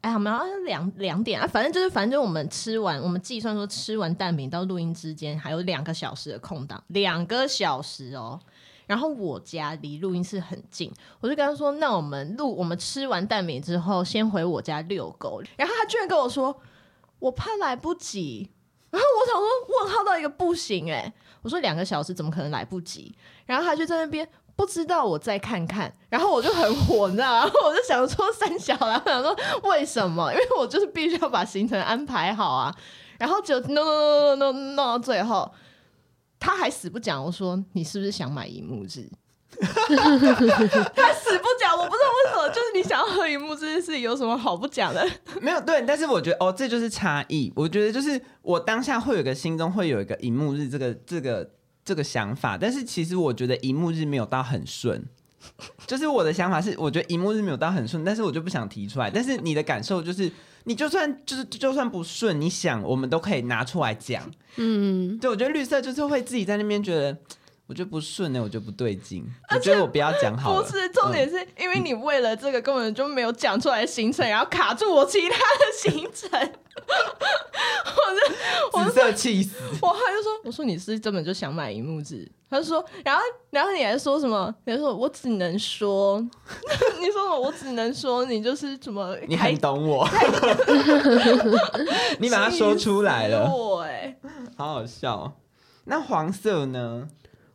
[0.00, 8.38] 哎，我们好像两两点啊，反正就是反正就我们吃完，我们计算说吃完蛋饼到录音之间还有两个小时的空档，两个小时哦。
[8.84, 15.40] 然后我家离录音室很近，我就跟他说，那我们录我们吃完蛋饼之后，先回我家遛狗。
[15.56, 16.60] 然后他居然跟我说，
[17.20, 18.50] 我怕来不及。
[18.92, 23.12] 然后我想说问号到一个不行哎、欸，我说两个小时怎么可能来不及？
[23.46, 25.92] 然后他就在那边不知道，我再看看。
[26.10, 27.40] 然后我就很火，你知道吗？
[27.40, 30.30] 然 后我就想说三小，然后想说为什么？
[30.32, 32.72] 因为我就是必须要把行程安排好啊。
[33.18, 35.50] 然后就弄弄弄弄弄弄到最后，
[36.38, 37.24] 他还死不讲。
[37.24, 39.08] 我说你是不是想买荧幕日？
[39.62, 42.48] 他死不讲，我不知道为什么。
[42.48, 45.08] 就是你想要喝荧幕这件事情有什么好不讲的？
[45.40, 47.52] 没有对，但是我觉得哦，这就是差异。
[47.54, 51.48] 我觉得就是我当下会有个心中会有一个荧幕日这个这个
[51.84, 55.04] 这个想法，但是其实我觉得荧幕日没有到很顺。
[55.86, 59.10] 就是我的想法是，我觉得荧幕日没有到很顺，但是我就不想提出来。
[59.10, 60.30] 但是你的感受就是，
[60.64, 64.22] 你就算就是就算不顺，你想我们都可以拿出来讲。
[64.56, 67.16] 嗯，对，我觉得绿色就是会自己在那边觉得。
[67.72, 69.24] 我觉得不顺呢，我觉得不对劲。
[69.50, 70.62] 我觉得我不要讲好了。
[70.62, 76.28] 不是重点，是因为你为了这个根本就没有讲出来行程，然后卡住我其他的行程。
[78.74, 79.56] 我是紫色气死。
[79.80, 82.30] 我他就说，我说你是根本就想买荧幕纸。
[82.50, 84.54] 他就说，然后然后你还说什么？
[84.66, 86.20] 你还说我只能说，
[87.00, 87.40] 你说什么？
[87.40, 89.16] 我只能说你就是什么？
[89.26, 90.06] 你很懂我。
[92.20, 93.48] 你把它说出来了。
[93.48, 94.14] 对，
[94.58, 95.32] 好好笑。
[95.84, 97.08] 那黄色呢？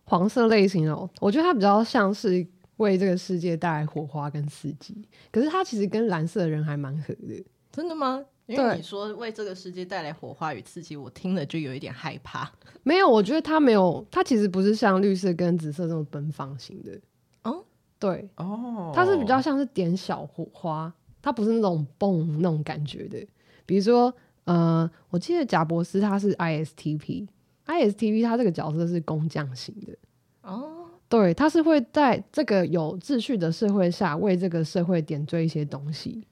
[0.10, 2.46] 黄色类型哦，我觉得它比较像是
[2.78, 4.96] 为这个世界带来火花跟刺激，
[5.32, 7.46] 可是它其实跟蓝色的人还蛮合的。
[7.72, 8.24] 真的吗？
[8.46, 12.50] 因为你说为这个世界带来火花与刺激，我听了就有一点害怕。
[12.84, 16.98] 没有，我觉得它没有，它其实不是像绿色跟紫色这种奔放型的。
[17.44, 17.62] 哦，
[18.00, 23.20] 对，哦，它是比较像是点小火花，它不是那种蹦那种感觉的。
[23.66, 24.14] 比如说，
[24.46, 27.28] 呃，我记得贾博斯他是 ISTP。
[27.68, 29.94] ISTP 他这个角色是工匠型的
[30.42, 36.26] 哦，对，他是会在这个有秩序的社会下为这个社会点缀一些东西。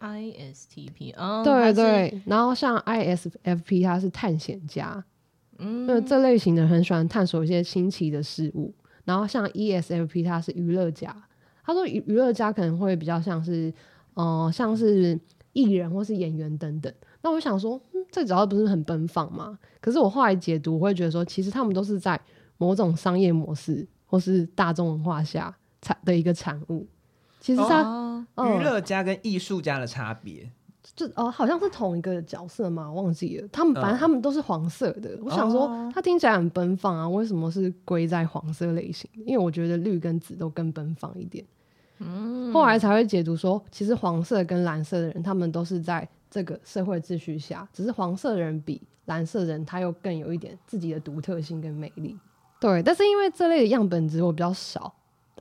[0.00, 5.04] ISTP 哦，对对，然后像 ISFP 他是探险家，
[5.58, 8.72] 嗯，这类型的很喜欢探索一些新奇的事物。
[9.04, 11.14] 然后像 ESFP 他是娱乐家，
[11.64, 13.72] 他说娱娱乐家可能会比较像是，
[14.14, 15.18] 呃，像是
[15.52, 16.92] 艺人或是演员等等。
[17.22, 19.58] 那我想说，嗯，这主要不是很奔放嘛？
[19.80, 22.20] 可是我后来解读，我会觉得说，其实他们都是在
[22.56, 26.86] 某种商业模式或是大众文化下产的一个产物。
[27.40, 30.50] 其实他娱乐家跟艺术家的差别，
[30.96, 32.90] 就哦，好像是同一个角色嘛？
[32.90, 33.48] 忘记了。
[33.52, 35.10] 他们反正他们都是黄色的。
[35.10, 39.08] 嗯、我想说，他听起来很奔放啊，为什么是归在黄色类型？
[39.24, 41.44] 因为我觉得绿跟紫都更奔放一点。
[42.00, 46.08] 嗯，后来才会解读说，其实黄色跟蓝色的人，他们都是在。
[46.30, 52.16] 这个社会秩序下，只是黄色人比蓝色人他又更有一点自己的独特性跟魅力。
[52.60, 54.92] 对，但是因为这类的样本值我比较少，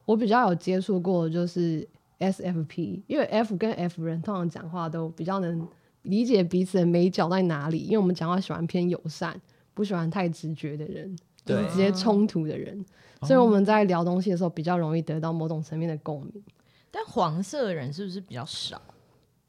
[0.06, 1.88] 我比较有接触过的就是
[2.20, 5.68] SFP，因为 F 跟 F 人通常讲话都比较能
[6.04, 9.40] 理解彼此的美角在哪里，因为我们讲话喜欢偏友善，
[9.74, 12.86] 不喜欢太直觉的人，对，就是直接冲突的人，
[13.24, 16.44] 所以我们在聊东西的时候比较容易得到某种层面的共鸣。
[16.92, 18.82] 但黄色的人是不是比较少？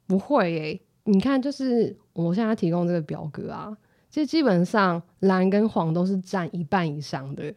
[0.07, 0.81] 不会诶、欸。
[1.09, 3.75] 你看，就是我现在提供这个表格啊，
[4.11, 7.55] 其实基本上蓝跟黄都是占一半以上的。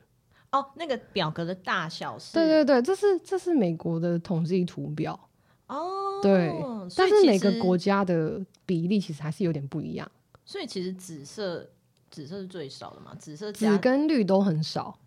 [0.53, 2.33] 哦，那个表格的大小是？
[2.33, 5.19] 对对对，这是这是美国的统计图表。
[5.67, 6.53] 哦，对，
[6.95, 10.09] 但是每个国家的比例其实还是有点不一样。
[10.45, 11.69] 所以其实紫色
[12.09, 13.13] 紫色是最少的嘛？
[13.15, 14.97] 紫色紫跟绿都很少。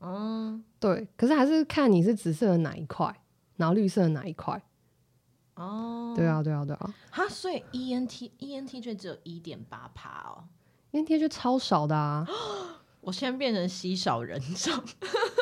[0.00, 3.14] 嗯，对，可是还是看你是紫色的哪一块，
[3.56, 4.62] 然后绿色的哪一块。
[5.60, 10.44] 哦，对啊，对啊，对啊，哈，所以 E N T E N T J 只有一点八趴哦
[10.92, 12.26] ，E N T J 超少的啊，
[13.02, 14.82] 我现在变成稀少人种，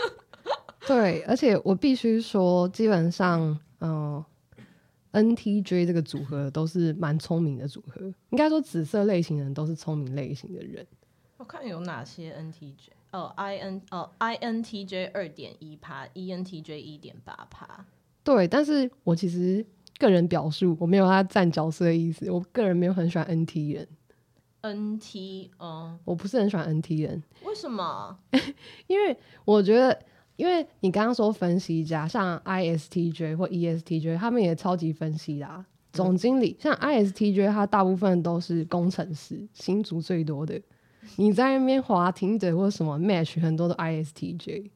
[0.88, 3.40] 对，而且我必须说，基本上，
[3.78, 4.26] 嗯、呃、
[5.12, 8.00] N T J 这个组合都是蛮聪明的组合，
[8.30, 10.84] 应该说紫色类型的人都是聪明类型的人。
[11.36, 17.84] 我看有哪些 N T J 哦，I N 哦，I N T J 二点一趴，E N T J 一点八趴，
[18.24, 19.64] 对，但是我其实。
[19.98, 22.30] 个人表述，我没有他站角色的意思。
[22.30, 23.88] 我个人没有很喜欢 NT 人
[24.62, 27.22] ，NT，嗯，我不是很喜欢 NT 人。
[27.44, 28.16] 为什么？
[28.86, 29.98] 因为我觉得，
[30.36, 35.66] 因为你刚刚说分析家，像 ISTJ 或 ESTJ，他们也超级分析啦。
[35.92, 40.60] 总经理，像 ISTJ，他大部分都是工程师，新族最多的。
[41.16, 44.70] 你在那边滑 Tinder 或什么 Match，很多的 ISTJ。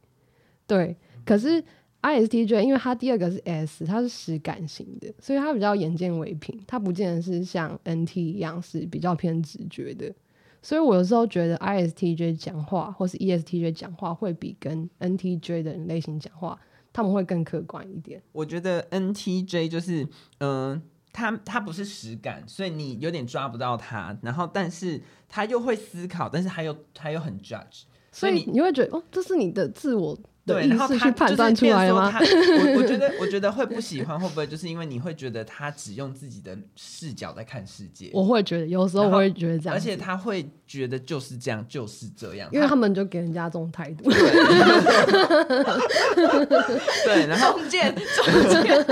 [0.67, 1.63] 对，可是。
[2.03, 10.13] ISTJ，因为它第二个是 S，它是实感型的，所以它比较眼见为凭，它不见得是像 NT 一样是比较偏直觉的。
[10.61, 16.59] 所以我有时候觉得 ISTJ 讲话或是 ESTJ 讲话会比跟 NTJ 的人类型讲话，
[16.93, 18.21] 他们会更客观一点。
[18.33, 20.03] 我觉得 NTJ 就是，
[20.39, 27.83] 嗯、呃，他他不是实感，所以你有点抓不到他，然后但是他又会思考，但是他又他又很 judge。
[28.11, 30.19] 所以你会觉得哦，这是你的自我。
[30.45, 32.11] 对，然后他去判断出来吗？
[32.11, 38.11] 他 我我觉得，我觉得会不喜欢，会不会就是因为你会觉得他只用自己的视角在看世界？
[38.13, 44.11] 我会觉得，有时候我会觉得这样，而且他会觉得就是这样，就是这样，因为他们就给人家这种态度。
[44.11, 44.19] 对
[47.05, 48.85] 对，然后中间中间，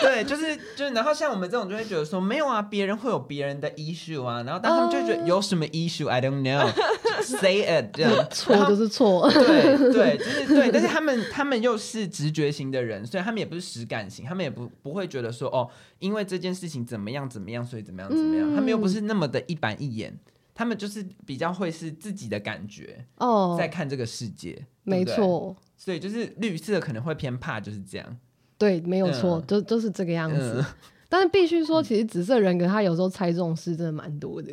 [0.00, 10.18] 对，就是就是，然后像我们这种就会觉得说，没有啊，别人会有别人的 issue 啊，然后但他们就觉得有什么 issue，I don't know，say it，这样 错就是错，对对。
[10.18, 20.16] 就是对，但是他们他们又是直觉型的人，所以他们也不是实感型，他们也不不会觉得说哦，因为这件事情怎么样怎么样，所以怎么样怎么样，嗯、他们又不是那么的一板一眼，
[20.54, 28.16] 他们就是比较会是自己的感觉哦，在看这个世界，没错，所以就是绿色可能会偏怕，就是这样，
[28.58, 30.64] 对，没有错，嗯、就就是这个样子，嗯、
[31.08, 34.52] 但是必须说，其实紫色人格他有时候猜中事真的蛮多的。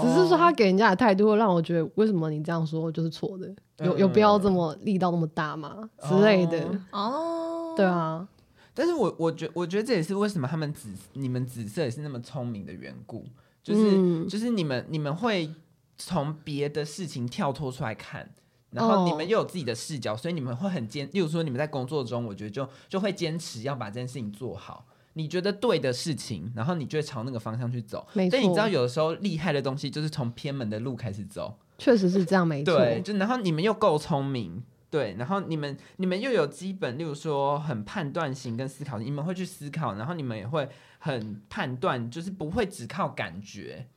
[0.00, 3.52] 只是说他给人家的态度会让我觉得，为什么你这样说就是错的？
[3.84, 5.90] 有有必要这么力道那么大吗？
[6.08, 8.24] 之类的哦，对啊。
[8.72, 13.24] 但是我我觉我觉得这也是为什么他们紫你们紫色也是那么聪明的缘故，
[13.60, 15.52] 就是、嗯、就是你们你们会
[15.98, 18.30] 从别的事情跳脱出来看，
[18.72, 21.08] 然后你们又有自己的视角，所以你们会很坚。
[21.12, 24.86] 例如说你们在工作中，我觉得就就会坚持要把这件事情做好。
[25.14, 28.06] 你觉得对的事情，然后你就会朝那个方向去走。
[28.14, 28.32] 没错。
[28.32, 31.58] 但你知道，有的时候厉害的东西就是从偏门的路开始走。
[31.76, 32.78] 确实是这样，没错。
[32.78, 40.66] 对，就然后你们又够聪明，对，然后你们你们又有基本，例如说很判断型跟思考，你们会去思考，然后你们也会
[40.98, 43.88] 很判断，就是不会只靠感觉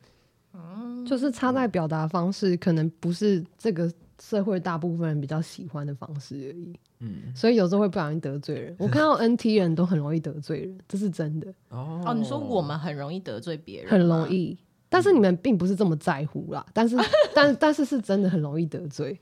[0.54, 3.92] 嗯，就是差在表达方式，可能不是这个。
[4.22, 8.76] 社会大部分人比较喜欢的方式而已，嗯，所以有时候会不小心得罪人。
[8.78, 11.52] 我看到 NT 人都很容易得罪人，这是真的。
[11.70, 14.56] 哦，哦，你说我们很容易得罪别人，很容易，
[14.90, 16.64] 但是你们并不是这么在乎啦。
[16.72, 16.96] 但是，
[17.34, 19.20] 但但是是真的很容易得罪。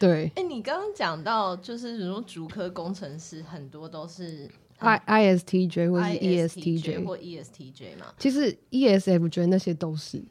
[0.00, 4.98] 对，哎、欸，你刚刚讲到就是比如说竹科工程师很多都是 I
[5.36, 8.06] ISTJ 或是 ESTJ 或 ESTJ 嘛？
[8.16, 10.24] 其实 ESF 觉得那些都是。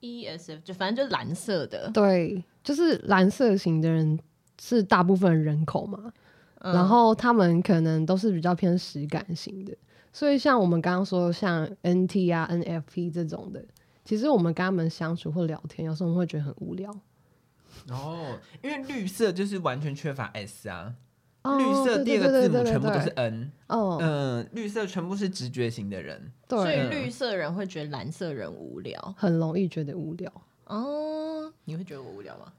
[0.00, 4.18] ESF 就反正就是蓝色的，对，就是蓝色型的人
[4.58, 6.12] 是大部分人口嘛，
[6.60, 9.76] 嗯、然后他们可能都是比较偏实感型的，
[10.12, 13.62] 所以像我们刚刚说像 NT 啊、NFP 这种的，
[14.04, 16.92] 其实我们跟他们相处或聊天，有时候会觉得很无聊。
[17.88, 20.94] 哦，因为绿色就是完全缺乏 S 啊。
[21.58, 30.32] 绿色第二个字母全部都是 N，哦，嗯，绿色全部是直觉型的人，对，所以绿色人会觉得蓝色人无聊，很容易觉得无聊。
[30.66, 32.52] 哦，你会觉得我无聊吗？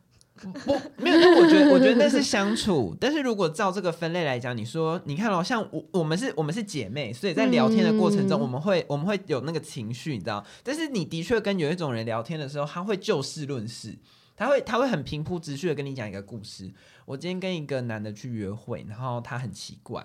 [0.66, 2.94] 不，没有，那我觉得， 我觉得那是相处。
[3.00, 10.46] 但是如果照这个分类来讲，你说，你看哦，像我，我们是，我们是姐妹，所以在聊天的过程中，我们会，我们会有那个情绪，你知道？
[10.62, 13.98] 但是你的确跟有一种人聊天的时候，他会就事论事。
[14.36, 16.72] 他会他会很平铺直叙的跟你讲一个故事。
[17.06, 20.04] 我今天跟一个男的去约会，然后他很奇怪，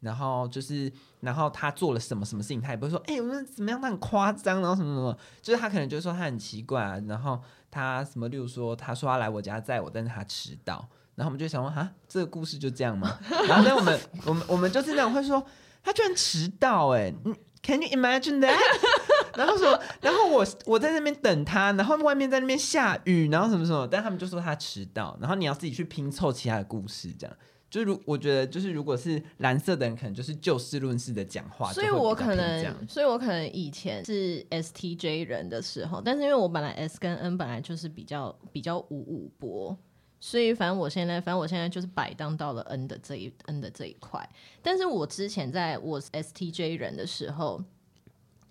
[0.00, 3.80] 然后就是然后他做了什么什么事情，他也不会说，哎、我们怎么样？
[3.80, 13.18] 他很夸张，然后什么什么，就是他可能就说他很奇怪啊，然后他什么，例如说他说他来我家载我，但是他迟到，然后我们就想问，哈，这个故事就这样吗？
[13.48, 15.44] 然后呢，我们我们我们就是那种会说，
[15.82, 17.32] 他居然迟到、欸，哎
[17.62, 18.58] ，Can you imagine that？
[19.38, 27.36] 然后说，然后我我在那边等他，然后外面在那边下雨，然后什么什么，但他们就说他迟到，然后你要自己去拼凑其他的故事，这样
[27.70, 39.76] 就是如我觉得就是如果是蓝色的人，可能就是就事论事的讲话，所以我可能，所以我可能以前是 STJ 人的时候，但是因为我本来 S 跟 N 本来就是比较比较五五波，
[40.20, 44.28] 所以反正我现在反正我现在就是摆荡到了 N 的这一 N 的这一块，
[44.62, 47.60] 但是我之前在我 STJ 人的时候。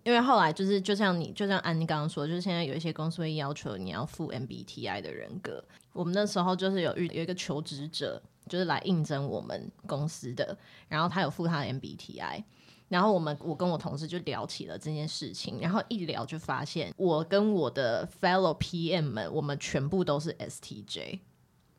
[0.03, 5.63] 因为后来就是，就像你，就像安妮刚刚说，就是现在有一些公司会要求你要附 MBTI 的人格。
[5.93, 10.57] 我们那时候就是有遇有一个求职者，就是来应征我们公司的，
[10.89, 12.43] 然后他有附他的 MBTI，
[12.89, 21.19] 然后我们我跟我同事就聊起了这件事情，然后一聊就发现，我跟我的 fellow PM 们，我们全部都是 STJ。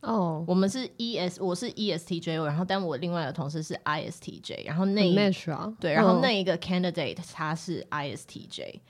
[0.04, 5.16] 哦，oh, 我们是 E S，我是 E S T J，然后但我另外的同事是 I S T J，然后那一、
[5.50, 8.80] 啊、对，然后那一个 candidate 他是 I S T J，、oh.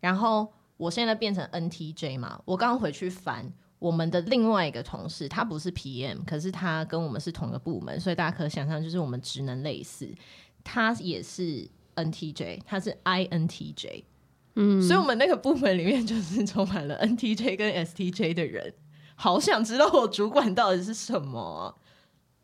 [0.00, 10.12] 然后我现在变成 N T J 嘛，我刚回去翻我们的另外一个同事，他不是 P M，可是他跟我们是同一个部门，所以大家可以想象就是我们职能类似，
[10.64, 14.04] 他也是 N T J，他是 I N T J，
[14.56, 18.74] 嗯，所以我们那个部门里面就是充满了 N T J 跟 S T J 的人。
[19.14, 21.74] 好想知道我主管到底是什么，啊，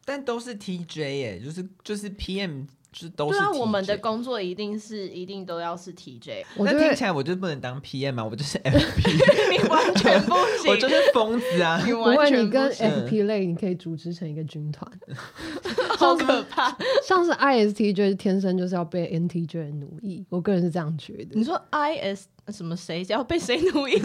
[0.05, 3.39] 但都是 TJ 耶，就是就是 PM 就是都是。
[3.39, 6.45] 对啊，我们的工作一定是一定都要是 TJ。
[6.59, 11.81] 那听起来我就不能当 PM 嘛，我就是 FP， 你完全不行， 我就是疯子啊！
[11.87, 14.91] 不会，你跟 FP 类，你可以组织成一个军团，
[15.99, 16.77] 好可怕。
[17.05, 21.29] 像是 ISTJ 天生就是要被 NTJ 的奴役，我个人是这样觉得。
[21.33, 24.01] 你说 IS 什么谁要被谁奴役？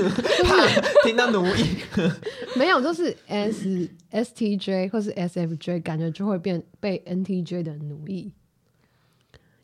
[1.03, 1.77] 听到奴役，
[2.57, 8.31] 没有，就是 S STJ 或是 SFJ，感觉就会变被 NTJ 的奴役。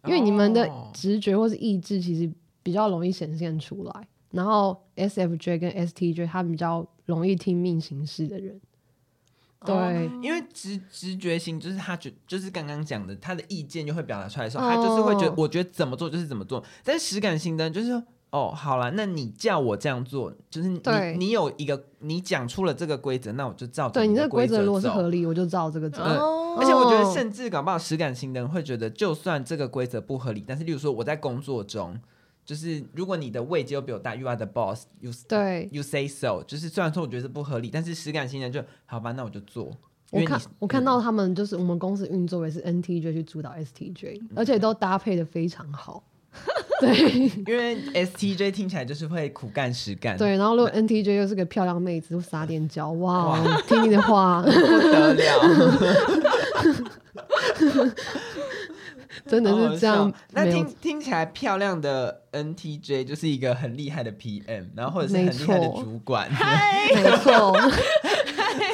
[0.05, 2.31] 因为你们的直觉或是意志其实
[2.63, 8.59] 比较容易显现出来，然后 SFJ 跟 STJ 他比较容易听命行事的人，
[9.63, 18.03] 对，因为直直觉型就是他觉就是刚刚讲的，他的意见就会表达出来的时候，他就是会觉得我觉得怎么做就是怎么做，但是实感型的就是说。
[18.31, 20.79] 哦，好了，那你叫我这样做，就是你
[21.17, 24.07] 你有一个你讲出了这个规则，那我就照这个规则走。
[24.07, 26.01] 对，你这个规则如果是合理，我就照这个走。
[26.01, 31.99] 哦、而且我觉得，甚至搞不好实感型的人会觉得，就算这个规则不合理，但是例如说我在工作中，
[32.45, 39.71] 就是如果你的位阶又比我大，You are the boss，you 对，you say so，就是虽然说我觉得是不合理，但是实感型的人就好吧，那我就做。
[40.09, 46.03] 我看我看到他们就是我们公司运作也是 NTJ 去主导 STJ，而且都搭配的非常好。
[46.79, 46.97] 对，
[47.45, 50.17] 因为 S T J 听起来就是会苦干实干。
[50.17, 53.61] 对，然后如果 N T J 又是个漂亮妹子，撒点娇，哇，哇。
[53.67, 54.41] 听你的话。
[54.47, 55.23] 不得了，
[59.27, 60.11] 真的是这样。
[60.31, 66.29] 那听听起来漂亮的 N T J 就是一个很厉害的 P M，然后或者是很厉害的主管，
[66.95, 67.53] 没错。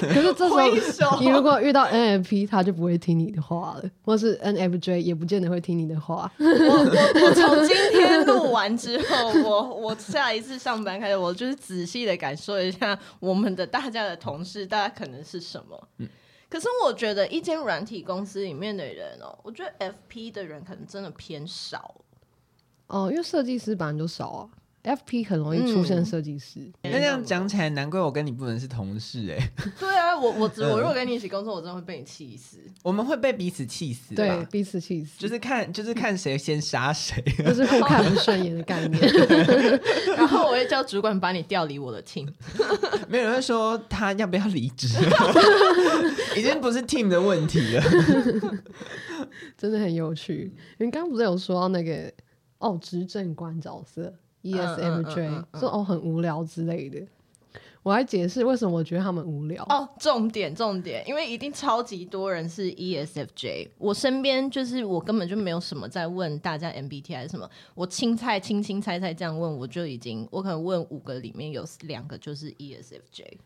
[0.02, 0.48] 可是这
[0.92, 6.32] 时候，你如果遇到 NFP，他就不会听你的话了，或是 NFJ 也不见得会听你的话。
[6.38, 15.88] 我我我从今天 录完之后，我我下一次上班开始，我就是仔细的感受一下我们的大家的同事，大家可能是什么。
[15.98, 16.08] 嗯，
[16.50, 21.96] 可是我觉得一间软体公司里面的人哦，我觉得 FP 的人可能真的偏少。
[22.88, 24.50] 哦，因为设计师本来就少啊。
[24.88, 29.52] FP 很容易出现设计师，那、嗯、这样讲起来，难怪我跟你不能是同事哎、欸。
[29.80, 32.58] 对啊，我我我如果跟你一起工作，我真的会被你气死。
[32.84, 39.02] 我们会被彼此气死，对，彼此气死，就是看就是看谁先杀谁，就是互看不顺眼的概念。
[40.16, 42.28] 然后我会叫主管把你调离我的 team。
[43.10, 44.88] 没有人会说他要不要离职，
[46.38, 47.84] 已经不是 team 的问题了。
[49.58, 50.54] 真的很有趣。
[50.78, 52.12] 你刚刚不是有说到那个
[52.60, 54.14] 哦，执政官角色
[54.44, 57.06] ？ESFJ 说哦，很无聊之类的，
[57.84, 59.88] 我来解释为什么我觉得他们无聊哦。
[60.00, 73.38] 重点重点，因为一定超级多人是 ESFJ，我身边就是我根本就没有什么在问大家 MBTI 是什么，我青菜青青菜菜这样问，我就已经我可能问五个里面有两个就是 ESFJ。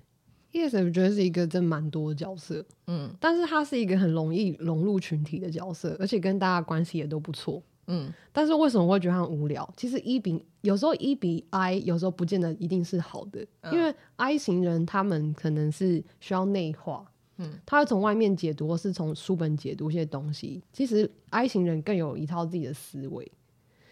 [0.52, 7.64] ESFJ 是一个真蛮多的角色，嗯，但是他是一个很容易融入群体的角色，而且跟大家关系也都不错。
[7.88, 9.68] 嗯，但是为什么会觉得他很无聊？
[9.76, 20.62] 其实一比有时候一比 I 有时候不见得一定是好的，嗯、因为 I 型人他们可能是需要内化，嗯，他会从外面解读或是从书本解读一些东西。
[20.72, 23.30] 其实 I 型人更有一套自己的思维，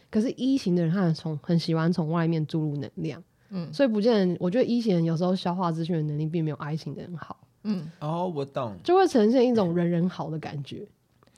[0.09, 10.87] 可是 E 型的人他很从很喜欢从外面注入能量，嗯，所以不见得，我觉得 E 型人有时候消化资讯的能力并没有 I 型的人好，嗯，哦，我懂，就会呈现一种人人好的感觉。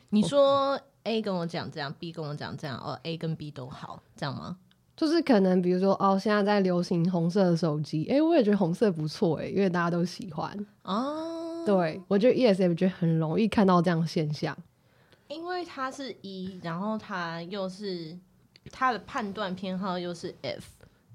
[0.10, 0.80] 你说。
[1.04, 4.58] A 跟我讲这样，B 跟我讲这样，哦，A 跟 B 都好，这样吗？
[4.96, 10.56] 就是可能比如说，哦，现在在流行红色的手机，哎，我也觉得红色不错，哎，因为大家都喜欢。
[10.84, 14.56] 哦，对，我觉得 ESFJ 很容易看到这样的现象，
[15.28, 18.16] 因为他是一然后他又是
[18.70, 20.66] 他的判断偏好又是 F，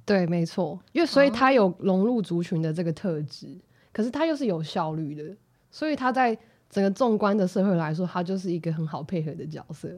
[0.05, 3.57] 对，没错，因为所以他有融入族群的这个特质，
[3.93, 5.37] 可是他又是有效率的，
[5.70, 6.37] 所以他在。
[6.69, 9.89] 整个纵观的社会来说，他就是一个很好配合的角色，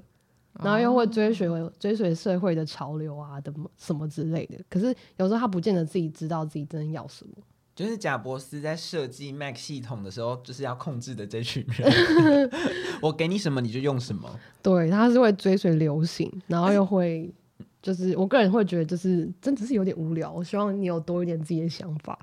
[0.62, 1.48] 然后又会追随
[1.78, 4.58] 追随社会的潮流啊的什么之类的。
[4.68, 7.32] 可是有时候他不见得自己知道自己真的要什么。
[7.74, 12.50] 就是贾伯斯在设计 Mac 系统的时候，就是要控制的这群人。
[13.00, 14.28] 我给你什么你就用什么。
[14.60, 17.32] 对，他是会追随流行，然后又会
[17.80, 20.32] 就是我个人会觉得就是真的是有点无聊。
[20.32, 22.18] 我希望你有多一点自己的想法。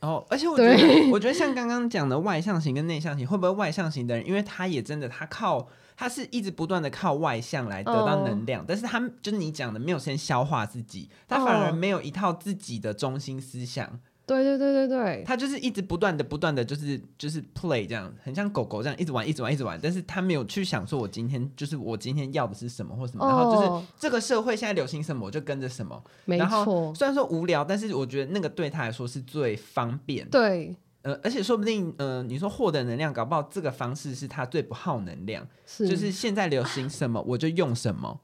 [0.00, 14.00] 哦，而且我觉得，我觉得像刚刚讲的外向型跟内向型，会不会外向型的人，因为他也真的，他靠，他是一直不断的靠外向来得到能量，哦、但是他就是你讲的，没有先消化自己，他反而没有一套自己的中心思想。
[14.30, 26.94] 对对对对对，他就是一直不断的不断的就是就是 play 这样，很像狗狗这样一直玩一直玩一直玩，但是他没有去想说我今天就是我今天要的是什么或什么，哦、然后就是这个社会现在流行什么我就跟着什么，没错。
[26.94, 30.28] 虽然说无聊，但是我觉得那个对他来说是最方便。
[30.30, 35.88] 对，呃，而且说不定，呃，你说获得能量，搞不好这个方式是他最不耗能量，是。
[35.88, 38.20] 就是现在流行什么我就用什么，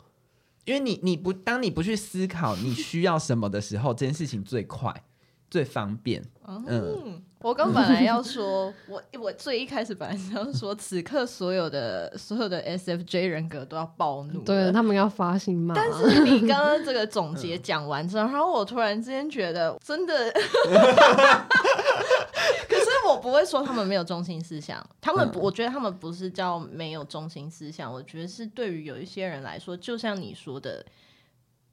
[0.66, 5.02] 因为你你不当你不去思考你需要什么的时候，这件事情最快
[5.50, 6.22] 最方便。
[6.46, 15.74] 嗯，嗯我刚本来要说，我我最一开始本来是要说，此刻所有的 所有的 SFJ 人格都要暴怒，对他们要发信骂。
[15.74, 20.32] 但是你刚刚这个总结讲完之后，然后我突然之间觉得真的
[22.68, 22.86] 可是。
[23.06, 30.84] 我不会说他们没有中心思想，他们我觉得他们不是叫没有中心思想，我觉得是对于有一些人来说，就像你说的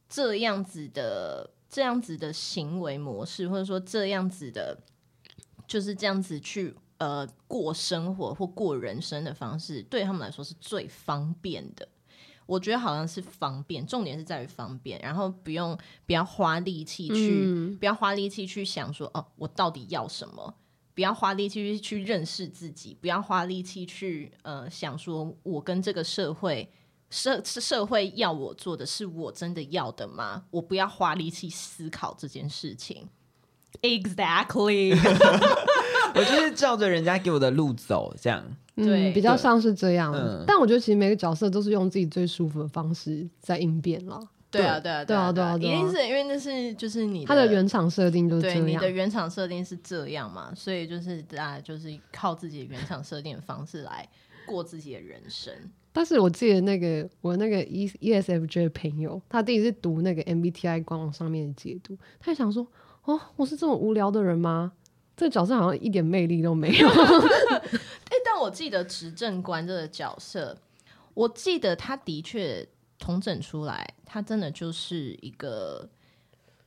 [0.07, 4.78] 这样子的这样子的行为模式，或者说这样子的，
[5.65, 11.88] 就是这样子去呃过生活或过人生的方式，对他们来说是最方便的。
[12.45, 20.53] 我觉得好像是方便，重点是在于方便，然后不用不要花力气去，嗯、不要花力气去想说哦，我到底要什么。
[20.95, 26.71] 不要花力气去认识自己，不要花力气去呃想说，我跟这个社会
[27.14, 30.43] 社社会要我做的是我真的要的吗？
[30.49, 33.07] 我不要花力气思考这件事情。
[33.82, 34.93] Exactly，
[36.16, 38.43] 我就是照着人家给我的路走，这样
[38.76, 40.11] 对、嗯，比较像是这样。
[40.14, 44.20] 嗯、但我觉得其实每个角色都是用自己最舒服的方式在应变了。
[44.49, 54.07] 对啊，对啊，对啊，对啊，一定是因为那是就是你他的原厂设定就是这样，对，你的原厂设定是这样嘛，所以就是大家就是靠自己的原厂设定的方式来
[54.45, 55.51] 过自己的人生。
[55.94, 62.68] 但是我记得那个我那个 E E S F J 的朋友，他第一次读那个 M B T I 官网上面的解读，他就想说：
[63.06, 64.74] 哦，我是这么无聊的人吗？
[65.16, 66.89] 这个角色好像一点魅力都没有。
[66.91, 70.58] 哎、欸，但我记得执政官这个角色，
[71.14, 72.68] 我记得他的确。
[73.00, 75.89] 统整出来，他真的就是一个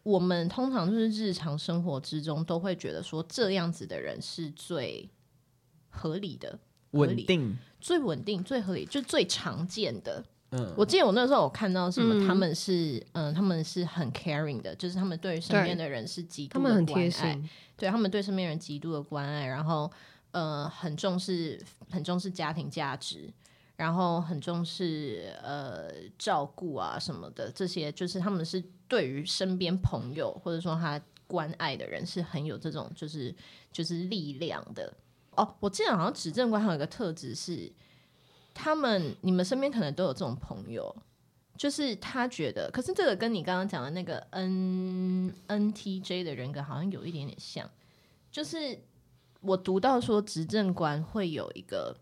[0.02, 5.08] 我们通常就是日常生活之中都会觉得说这样子的人是最
[5.88, 6.58] 合理的、
[6.90, 7.56] 稳定、
[7.86, 10.24] 最稳定、最合理，就最常见的。
[10.50, 19.88] 嗯，我记得我那时候我看到什么，他们是嗯、呃，他们是很 caring 的，就是他们对于身边的人是极度的关爱，他们很贴心，对他们对身边人极度的关爱，然后
[20.32, 23.32] 呃，很重视很重视家庭价值。
[23.76, 28.58] 然后很重视呃照顾啊什么的，这些就是他们是
[28.88, 33.34] 对于身边朋友或者说他关爱的人是很有这种就是
[33.70, 34.90] 就是力量的
[35.36, 35.56] 哦。
[35.60, 37.72] 我记得好像执政官还有一个特质是，
[38.54, 40.94] 他们你们身边可能都有这种朋友，
[41.56, 47.70] 就是他觉得，可是这个跟你刚刚讲的那个 N NTJ 的人格好像有一点点像，
[48.30, 48.78] 就是
[49.40, 51.96] 我读到说执政官会有一个。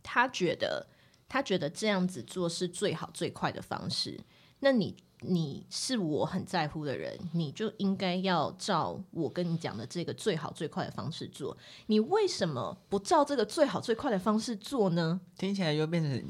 [0.00, 0.86] 他觉得，
[1.28, 4.18] 他觉得这样子做是最好最快的方式。
[4.60, 11.56] 那你，你是我很在乎的人，你就应该要照我跟你讲的这个最好最快的方式做。
[11.86, 15.20] 你为什么不照这个最好最快的方式做呢？
[15.36, 16.24] 听起来又变成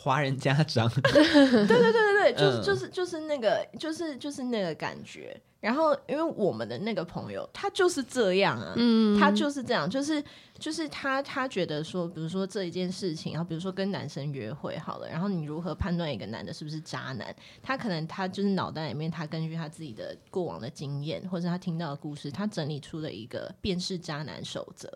[0.00, 0.88] 华人家长。
[1.02, 5.40] 对对对对对，就是就是就是那个，就是就是那个感觉。
[5.60, 10.22] 然后，因为我们的那个朋友，他就是这样啊，嗯，他就是这样，就是
[10.56, 17.34] 就是他他觉得说，比如说这一件事情，然后比如说跟男生约会好了，然后你如何判断一个男的是不是渣男？
[17.60, 24.88] 他可能他就是脑袋里面，他根据他自己的过往的经验，或者他听到的故事，他整理出了一个辨识渣男守则。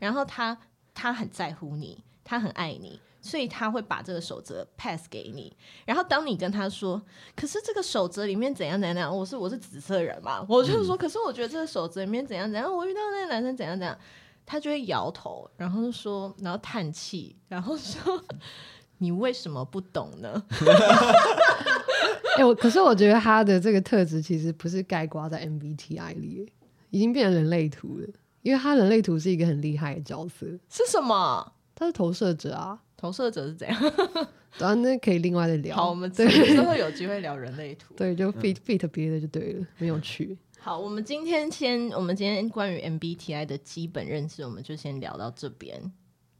[0.00, 0.58] 然后他
[0.94, 3.00] 他很在乎你，他很爱你。
[3.28, 5.54] 所以他会把这个守则 pass 给你，
[5.84, 7.00] 然后当你跟他说，
[7.36, 13.94] 可是这个守则里面怎样怎样怎样，我是我是紫色人嘛，我就是说，可是我觉得这个守则里面怎样怎样，我遇到那个男生怎样怎样，
[14.46, 18.24] 他就会摇头，然后说，然后叹气，然后说，
[18.96, 20.42] 你为什么不懂呢？
[22.36, 26.50] 哎、欸，我可是我觉得他的这个特质其实不是盖挂在 MBTI 里，
[26.90, 28.06] 已经变成人类图了，
[28.42, 31.52] 因为他人类图是一个很厉害的角色，是什么？
[31.74, 32.80] 他是投射者啊。
[32.98, 33.80] 投射者是怎样？
[34.58, 35.74] 然 后那可以另外的聊。
[35.74, 36.28] 好，我们之
[36.58, 37.94] 后会有机会聊人类图。
[37.94, 40.36] 对，就 fit fit 别的就对了，没有趣。
[40.58, 45.80] 好，我们今天先，我们今天关于 MBTI 的基本认识，我们就先聊到这边。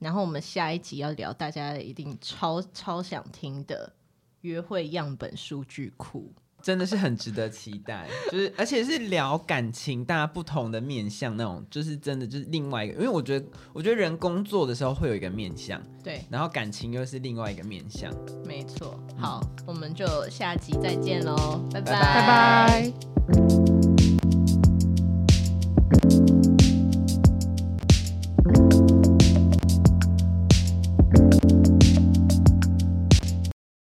[0.00, 3.92] 然后我们下一集要聊大家一定超超想听的
[4.40, 6.32] 约会样本数据库。
[6.60, 18.12] 真的是很值得期待，就是而且是聊感情，大家不同的面向那种，就是真的就是另外一个，因为我觉得，我觉得人工作的时候会有一个面向，对，然后感情又是另外一个面向，
[18.44, 18.98] 没错。
[19.16, 23.87] 好，嗯、我们就下集再见喽，拜拜拜拜。